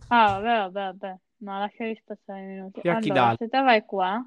Ah, 0.09 0.41
vabbè, 0.41 0.71
vabbè, 0.71 0.73
vabbè, 0.73 1.17
ma 1.41 1.59
lasciali 1.59 2.01
passare 2.03 2.41
i 2.41 2.47
minuti. 2.47 2.81
Yakidale. 2.83 3.21
Allora, 3.21 3.37
se 3.37 3.49
te 3.49 3.61
vai 3.61 3.85
qua 3.85 4.27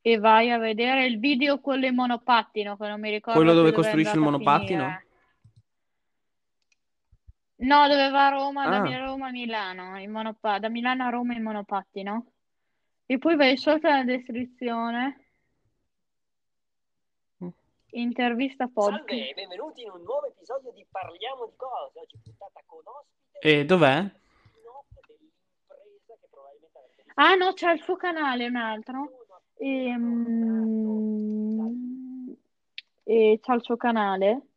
e 0.00 0.18
vai 0.18 0.50
a 0.50 0.58
vedere 0.58 1.06
il 1.06 1.20
video 1.20 1.60
con 1.60 1.78
le 1.78 1.92
monopattino, 1.92 2.76
che 2.76 2.88
non 2.88 2.98
mi 2.98 3.10
ricordo 3.10 3.38
Quello 3.38 3.54
dove 3.54 3.68
è 3.68 3.72
costruisce 3.72 4.16
il 4.16 4.18
monopattino? 4.18 5.00
No, 7.58 7.86
dove 7.86 8.10
va 8.10 8.26
a 8.26 8.30
Roma, 8.30 8.66
da 8.66 8.76
Ah. 8.78 8.80
Mi- 8.80 8.98
Roma 8.98 9.28
a 9.28 9.30
Milano, 9.30 9.96
in 10.00 10.10
monopa- 10.10 10.58
da 10.58 10.68
Milano 10.68 11.04
a 11.06 11.10
Roma 11.10 11.34
in 11.34 11.42
monopattino. 11.44 12.26
E 13.06 13.18
poi 13.18 13.36
vai 13.36 13.56
sotto 13.56 13.88
nella 13.88 14.02
descrizione. 14.02 15.21
Mm. 17.94 18.00
Intervista 18.00 18.68
podcast. 18.68 19.06
Salve 19.06 19.28
e 19.30 19.34
benvenuti 19.34 19.82
in 19.82 19.90
un 19.90 20.02
nuovo 20.02 20.26
episodio 20.26 20.72
di 20.72 20.86
Parliamo 20.90 21.44
di 21.46 21.52
cose. 21.56 21.98
Oggi 22.00 22.18
puntata 22.22 22.62
con 22.64 22.80
ospite 22.86 23.38
E 23.40 23.64
dov'è? 23.66 24.10
Ah 27.14 27.34
no, 27.34 27.52
c'è 27.52 27.72
il 27.72 27.82
suo 27.82 27.96
canale, 27.96 28.46
un 28.46 28.56
altro. 28.56 29.26
Ehm, 29.58 30.72
E, 33.04 33.38
c'ha 33.42 33.54
il 33.54 33.62
suo 33.62 33.76
canale 33.76 34.51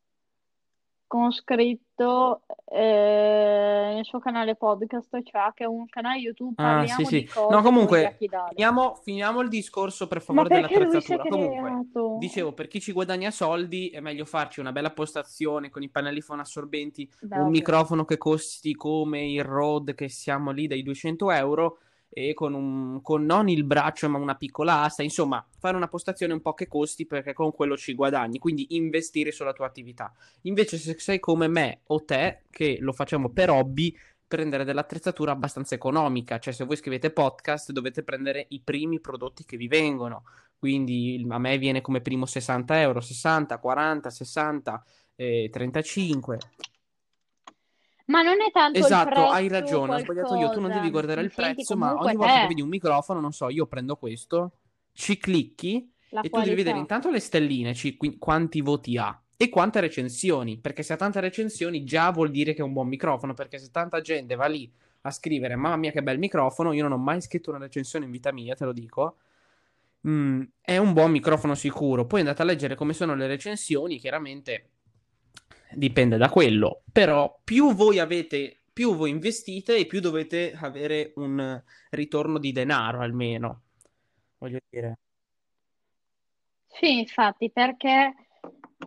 con 1.07 1.31
scritto 1.31 2.41
eh, 2.65 3.91
nel 3.93 4.05
suo 4.05 4.19
canale 4.19 4.55
podcast, 4.55 5.09
cioè 5.23 5.51
che 5.53 5.63
è 5.63 5.67
un 5.67 5.85
canale 5.87 6.19
YouTube, 6.19 6.53
Ah, 6.57 6.75
parliamo 6.77 6.99
sì, 6.99 7.05
sì. 7.05 7.19
di 7.19 7.25
cose 7.27 7.55
No, 7.55 7.61
comunque. 7.61 8.15
Finiamo, 8.17 8.95
finiamo 8.95 9.41
il 9.41 9.49
discorso 9.49 10.07
per 10.07 10.21
favore 10.21 10.49
dell'attrezzatura. 10.49 11.23
Comunque, 11.27 12.17
dicevo, 12.19 12.53
per 12.53 12.67
chi 12.67 12.79
ci 12.81 12.91
guadagna 12.91 13.31
soldi 13.31 13.89
è 13.89 13.99
meglio 13.99 14.25
farci 14.25 14.59
una 14.59 14.71
bella 14.71 14.91
postazione 14.91 15.69
con 15.69 15.83
i 15.83 15.89
pannelli 15.89 16.21
fonoassorbenti, 16.21 17.09
Beh, 17.21 17.35
un 17.35 17.41
ovvio. 17.41 17.51
microfono 17.51 18.05
che 18.05 18.17
costi 18.17 18.73
come 18.73 19.25
il 19.31 19.43
Rode 19.43 19.95
che 19.95 20.09
siamo 20.09 20.51
lì 20.51 20.67
dai 20.67 20.83
200 20.83 21.31
euro 21.31 21.77
e 22.17 22.33
con, 22.33 22.53
un, 22.53 23.01
con 23.01 23.25
non 23.25 23.49
il 23.49 23.65
braccio 23.65 24.07
ma 24.07 24.17
una 24.17 24.35
piccola 24.35 24.83
asta, 24.83 25.03
insomma, 25.03 25.45
fare 25.59 25.75
una 25.75 25.89
postazione 25.89 26.31
un 26.31 26.39
po' 26.39 26.53
che 26.53 26.65
costi 26.65 27.05
perché 27.05 27.33
con 27.33 27.51
quello 27.51 27.75
ci 27.75 27.93
guadagni, 27.93 28.39
quindi 28.39 28.67
investire 28.69 29.33
sulla 29.33 29.51
tua 29.51 29.65
attività. 29.65 30.13
Invece 30.43 30.77
se 30.77 30.97
sei 30.97 31.19
come 31.19 31.49
me 31.49 31.81
o 31.87 32.05
te, 32.05 32.43
che 32.49 32.77
lo 32.79 32.93
facciamo 32.93 33.31
per 33.31 33.49
hobby, 33.49 33.93
prendere 34.25 34.63
dell'attrezzatura 34.63 35.33
abbastanza 35.33 35.75
economica, 35.75 36.39
cioè 36.39 36.53
se 36.53 36.63
voi 36.63 36.77
scrivete 36.77 37.11
podcast 37.11 37.73
dovete 37.73 38.01
prendere 38.01 38.45
i 38.47 38.61
primi 38.61 39.01
prodotti 39.01 39.43
che 39.43 39.57
vi 39.57 39.67
vengono, 39.67 40.23
quindi 40.57 41.25
a 41.27 41.37
me 41.37 41.57
viene 41.57 41.81
come 41.81 41.99
primo 41.99 42.25
60 42.25 42.79
euro, 42.79 43.01
60, 43.01 43.57
40, 43.57 44.09
60, 44.09 44.85
eh, 45.15 45.49
35. 45.51 46.39
Ma 48.05 48.21
non 48.21 48.41
è 48.41 48.51
tanto 48.51 48.77
Esatto, 48.79 49.27
hai 49.27 49.47
prezzo 49.47 49.53
ragione, 49.53 49.95
ho 49.95 49.97
sbagliato 49.99 50.35
io, 50.35 50.49
tu 50.49 50.59
non 50.59 50.69
qualcosa. 50.69 50.79
devi 50.79 50.89
guardare 50.91 51.21
il 51.21 51.33
prezzo, 51.33 51.75
ma 51.75 51.97
ogni 51.97 52.15
volta 52.15 52.39
che 52.39 52.41
te, 52.41 52.47
vedi 52.47 52.61
un 52.61 52.69
microfono, 52.69 53.19
non 53.19 53.31
so, 53.33 53.49
io 53.49 53.65
prendo 53.67 53.95
questo, 53.95 54.51
ci 54.93 55.17
clicchi 55.17 55.91
la 56.09 56.23
e 56.23 56.29
tu 56.29 56.41
devi 56.41 56.55
vedere 56.55 56.77
qualità. 56.77 56.79
intanto 56.79 57.09
le 57.09 57.19
stelline, 57.19 57.73
ci- 57.73 57.97
qui- 57.97 58.17
quanti 58.17 58.61
voti 58.61 58.97
ha 58.97 59.19
e 59.37 59.49
quante 59.49 59.79
recensioni, 59.81 60.57
perché 60.59 60.83
se 60.83 60.93
ha 60.93 60.95
tante 60.97 61.19
recensioni 61.19 61.83
già 61.83 62.11
vuol 62.11 62.31
dire 62.31 62.53
che 62.53 62.61
è 62.61 62.63
un 62.63 62.73
buon 62.73 62.87
microfono, 62.87 63.33
perché 63.33 63.57
se 63.59 63.69
tanta 63.71 64.01
gente 64.01 64.35
va 64.35 64.45
lì 64.47 64.71
a 65.01 65.11
scrivere 65.11 65.55
mamma 65.55 65.75
mia 65.75 65.91
che 65.91 66.01
bel 66.03 66.17
microfono, 66.19 66.73
io 66.73 66.83
non 66.83 66.93
ho 66.93 66.97
mai 66.97 67.21
scritto 67.21 67.49
una 67.49 67.59
recensione 67.59 68.05
in 68.05 68.11
vita 68.11 68.31
mia, 68.31 68.55
te 68.55 68.65
lo 68.65 68.71
dico, 68.73 69.17
mm, 70.07 70.41
è 70.61 70.77
un 70.77 70.93
buon 70.93 71.11
microfono 71.11 71.55
sicuro. 71.55 72.05
Poi 72.05 72.19
andate 72.21 72.41
a 72.41 72.45
leggere 72.45 72.75
come 72.75 72.93
sono 72.93 73.15
le 73.15 73.27
recensioni, 73.27 73.97
chiaramente 73.99 74.69
dipende 75.71 76.17
da 76.17 76.29
quello, 76.29 76.81
però 76.91 77.39
più 77.43 77.73
voi 77.73 77.99
avete, 77.99 78.59
più 78.71 78.95
voi 78.95 79.09
investite 79.09 79.77
e 79.77 79.85
più 79.85 79.99
dovete 79.99 80.53
avere 80.59 81.13
un 81.15 81.61
ritorno 81.89 82.37
di 82.39 82.51
denaro 82.51 83.01
almeno, 83.01 83.61
voglio 84.37 84.59
dire. 84.69 84.97
Sì, 86.67 86.99
infatti, 86.99 87.49
perché 87.51 88.13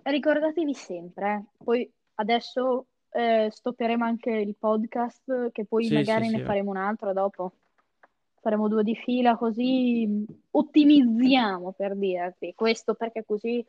ricordatevi 0.02 0.74
sempre, 0.74 1.44
poi 1.62 1.90
adesso 2.16 2.86
eh, 3.10 3.48
stopperemo 3.50 4.04
anche 4.04 4.30
il 4.30 4.54
podcast, 4.58 5.50
che 5.52 5.64
poi 5.64 5.86
Sì, 5.86 5.94
magari 5.94 6.26
sì, 6.26 6.32
ne 6.32 6.38
sì. 6.38 6.44
faremo 6.44 6.70
un 6.70 6.76
altro 6.76 7.12
dopo. 7.12 7.52
Faremo 8.40 8.68
due 8.68 8.84
di 8.84 8.94
fila 8.94 9.36
così 9.36 10.24
ottimizziamo 10.52 11.72
per 11.72 11.96
dirti 11.96 12.54
questo 12.54 12.94
perché 12.94 13.24
così 13.24 13.64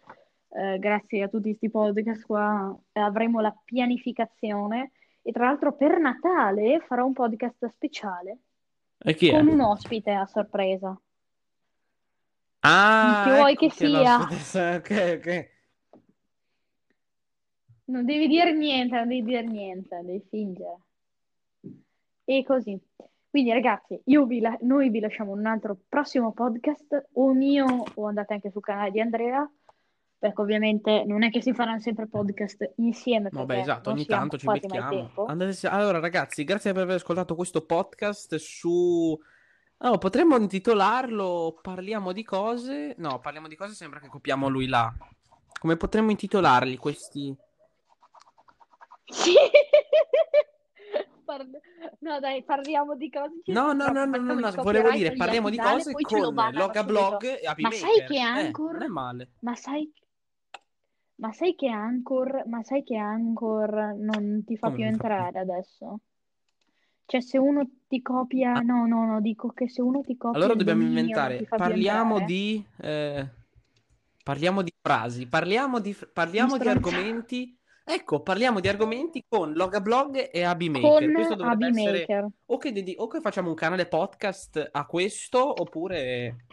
eh, 0.50 0.78
grazie 0.80 1.24
a 1.24 1.28
tutti 1.28 1.50
questi 1.50 1.70
podcast 1.70 2.26
qua 2.26 2.76
eh, 2.92 3.00
avremo 3.00 3.40
la 3.40 3.56
pianificazione 3.64 4.92
e 5.22 5.32
tra 5.32 5.46
l'altro 5.46 5.76
per 5.76 6.00
Natale 6.00 6.80
farò 6.80 7.06
un 7.06 7.14
podcast 7.14 7.66
speciale 7.68 8.38
con 9.32 9.48
un 9.48 9.60
ospite 9.62 10.12
a 10.12 10.26
sorpresa. 10.26 11.00
Ah, 12.62 13.22
Chi 13.26 13.30
vuoi 13.32 13.52
ecco 13.54 13.68
che 13.68 13.72
sia? 13.72 14.18
l'ospite. 14.18 14.76
Ok, 14.76 15.16
ok. 15.18 15.50
Non 17.86 18.06
devi 18.06 18.28
dire 18.28 18.54
niente, 18.54 18.96
non 18.98 19.08
devi 19.08 19.24
dire 19.24 19.42
niente, 19.44 20.00
devi 20.04 20.24
fingere. 20.30 20.78
E 22.26 22.44
così. 22.44 22.80
Quindi 23.30 23.52
ragazzi, 23.52 24.00
io 24.06 24.26
vi 24.26 24.40
la- 24.40 24.58
noi 24.62 24.90
vi 24.90 25.00
lasciamo 25.00 25.32
un 25.32 25.46
altro 25.46 25.78
prossimo 25.88 26.32
podcast, 26.34 27.08
o 27.14 27.34
mio 27.34 27.86
o 27.96 28.06
andate 28.08 28.34
anche 28.34 28.52
sul 28.52 28.62
canale 28.62 28.92
di 28.92 29.00
Andrea, 29.00 29.50
perché 30.20 30.42
ovviamente 30.42 31.06
non 31.08 31.24
è 31.24 31.32
che 31.32 31.42
si 31.42 31.54
faranno 31.54 31.80
sempre 31.80 32.06
podcast 32.08 32.74
insieme 32.76 33.30
Vabbè, 33.32 33.60
esatto, 33.60 33.90
ogni 33.90 34.06
tanto 34.06 34.38
ci 34.38 34.46
becchiamo. 34.46 35.12
Andate- 35.28 35.68
Allora, 35.68 36.00
ragazzi, 36.00 36.44
grazie 36.44 36.74
per 36.74 36.84
aver 36.84 36.96
ascoltato 36.98 37.36
questo 37.36 37.66
podcast 37.66 38.36
su... 38.36 39.18
Oh, 39.82 39.98
potremmo 39.98 40.36
intitolarlo 40.36 41.58
Parliamo 41.62 42.12
di 42.12 42.24
cose... 42.26 42.96
No, 42.98 43.20
parliamo 43.20 43.48
di 43.48 43.56
cose 43.56 43.74
sembra 43.74 44.02
che 44.02 44.10
copiamo 44.10 44.50
lui 44.50 44.68
là. 44.68 44.94
Come 45.58 45.78
potremmo 45.78 46.12
intitolarli 46.12 46.76
questi... 46.76 47.34
Sì. 49.06 49.34
No, 52.00 52.20
dai, 52.20 52.44
parliamo 52.44 52.96
di 52.96 53.12
cose. 53.12 53.42
No, 53.46 53.72
no, 53.74 53.90
no, 53.90 54.04
no, 54.06 54.18
no, 54.18 54.34
il 54.34 54.40
no, 54.40 54.64
volevo 54.64 54.90
dire, 54.90 55.14
parliamo 55.14 55.52
di 55.52 55.58
cose 55.58 55.92
con 55.92 56.20
Logablog 56.20 57.22
subito. 57.22 57.40
e 57.40 57.46
Happy 57.46 57.62
Ma 57.62 57.72
sai 57.72 58.06
che 58.08 58.16
Eh, 58.16 58.20
Anchor- 58.20 58.72
non 58.74 58.82
è 58.82 58.88
male. 58.88 59.30
Ma 59.42 59.54
sai, 59.56 59.92
ma 61.20 61.32
sai 61.32 61.56
che 61.56 61.68
Anchor, 61.68 62.44
ma 62.48 62.64
sai 62.64 62.84
che 62.84 62.96
Anchor 62.98 63.96
non 63.98 64.44
ti 64.46 64.58
fa 64.58 64.68
Come 64.68 64.76
più 64.78 64.86
non 64.86 64.98
fa 64.98 65.08
entrare 65.08 65.40
adesso? 65.40 66.00
Cioè, 67.06 67.22
se 67.22 67.38
uno 67.38 67.68
ti 67.88 68.02
copia, 68.02 68.54
Ah. 68.54 68.60
no, 68.60 68.86
no, 68.86 69.06
no, 69.06 69.20
dico 69.22 69.50
che 69.50 69.68
se 69.68 69.82
uno 69.82 70.02
ti 70.02 70.16
copia 70.16 70.38
Allora 70.38 70.54
il 70.54 70.60
dobbiamo 70.60 70.82
dominio 70.82 71.00
non 71.02 71.10
inventare. 71.10 71.38
ti 71.40 71.46
fa 71.46 71.56
più 71.56 71.66
Parliamo 71.66 72.20
entrare. 72.20 72.26
di. 72.34 72.66
eh, 72.82 73.30
parliamo 74.24 74.62
di 74.62 74.74
frasi. 74.82 75.28
Parliamo 75.28 75.80
di, 75.80 75.96
parliamo 76.14 76.58
di 76.58 76.64
stronzate. 76.64 76.96
argomenti. 76.96 77.58
Ecco, 77.84 78.22
parliamo 78.22 78.60
di 78.60 78.68
argomenti 78.68 79.26
con 79.28 79.52
Logablog 79.54 80.30
e 80.32 80.44
Abi 80.44 80.70
Maker. 80.70 80.88
Con 81.06 81.12
Questo 81.14 81.34
dovrebbe 81.36 81.68
essere. 81.70 82.32
O 82.46 82.58
che, 82.58 82.72
dedi- 82.72 82.94
o 82.96 83.08
che 83.08 83.20
facciamo 83.20 83.50
un 83.50 83.56
canale 83.56 83.88
podcast 83.88 84.70
a 84.72 84.86
questo, 84.86 85.60
oppure. 85.60 86.46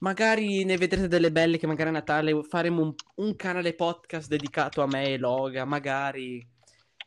Magari 0.00 0.64
ne 0.64 0.76
vedrete 0.76 1.08
delle 1.08 1.32
belle 1.32 1.56
che 1.56 1.66
magari 1.66 1.88
a 1.88 1.92
Natale 1.92 2.42
faremo 2.42 2.82
un, 2.82 2.94
un 3.16 3.36
canale 3.36 3.74
podcast 3.74 4.28
dedicato 4.28 4.82
a 4.82 4.86
me 4.86 5.12
e 5.12 5.18
Loga. 5.18 5.64
Magari 5.64 6.46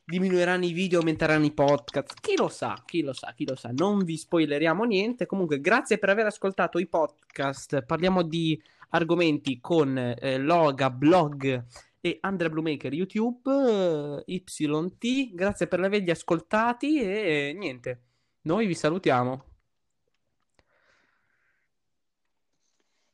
diminuiranno 0.04 0.64
i 0.64 0.72
video, 0.72 1.00
aumenteranno 1.00 1.46
i 1.46 1.52
podcast. 1.52 2.20
Chi 2.22 2.38
lo 2.38 2.48
sa, 2.48 2.82
chi 2.86 3.02
lo 3.02 3.12
sa, 3.12 3.34
chi 3.36 3.46
lo 3.46 3.56
sa. 3.56 3.72
Non 3.74 4.04
vi 4.04 4.16
spoileriamo 4.16 4.86
niente. 4.86 5.26
Comunque, 5.26 5.60
grazie 5.60 5.98
per 5.98 6.10
aver 6.10 6.28
ascoltato 6.28 6.80
i 6.80 6.88
podcast. 6.88 7.84
Parliamo 7.84 8.24
di 8.24 8.60
argomenti 8.90 9.60
con 9.60 9.98
eh, 9.98 10.38
Loga, 10.38 10.90
blog 10.90 11.66
e 12.00 12.18
Andrea 12.22 12.50
Bluemaker 12.50 12.94
YouTube, 12.94 14.24
eh, 14.26 14.34
YT. 14.34 15.34
Grazie 15.34 15.68
per 15.68 15.82
averli 15.82 16.10
ascoltati 16.10 17.02
e 17.02 17.54
niente. 17.54 18.02
Noi 18.44 18.66
vi 18.66 18.76
salutiamo. 18.76 19.57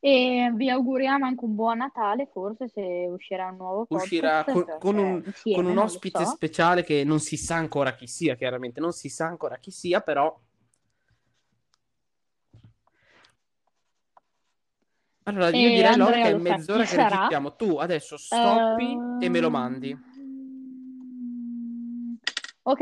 E 0.05 0.51
vi 0.55 0.69
auguriamo 0.69 1.23
anche 1.23 1.45
un 1.45 1.55
buon 1.55 1.77
Natale, 1.77 2.27
forse 2.29 2.67
se 2.67 3.07
uscirà 3.09 3.47
un 3.47 3.55
nuovo 3.55 3.85
podcast. 3.85 4.03
Uscirà 4.03 4.43
con, 4.43 4.65
con 4.77 4.97
un, 4.97 5.23
insieme, 5.25 5.61
con 5.63 5.71
un 5.71 5.77
ospite 5.77 6.25
so. 6.25 6.31
speciale 6.31 6.83
che 6.83 7.05
non 7.05 7.21
si 7.21 7.37
sa 7.37 7.55
ancora 7.55 7.95
chi 7.95 8.05
sia, 8.05 8.35
chiaramente. 8.35 8.81
Non 8.81 8.91
si 8.91 9.07
sa 9.07 9.27
ancora 9.27 9.55
chi 9.59 9.71
sia, 9.71 10.01
però. 10.01 10.37
Allora, 15.23 15.47
io 15.55 15.67
E 15.67 15.75
direi 15.75 15.85
Andrea 15.85 16.23
che 16.23 16.29
è 16.31 16.37
mezz'ora 16.37 16.81
che 16.81 16.87
sarà. 16.87 17.07
registriamo. 17.07 17.55
Tu 17.55 17.77
adesso 17.77 18.17
stoppi 18.17 18.97
e 19.21 19.29
me 19.29 19.39
lo 19.39 19.47
Eh, 19.47 19.51
mandi. 19.51 19.97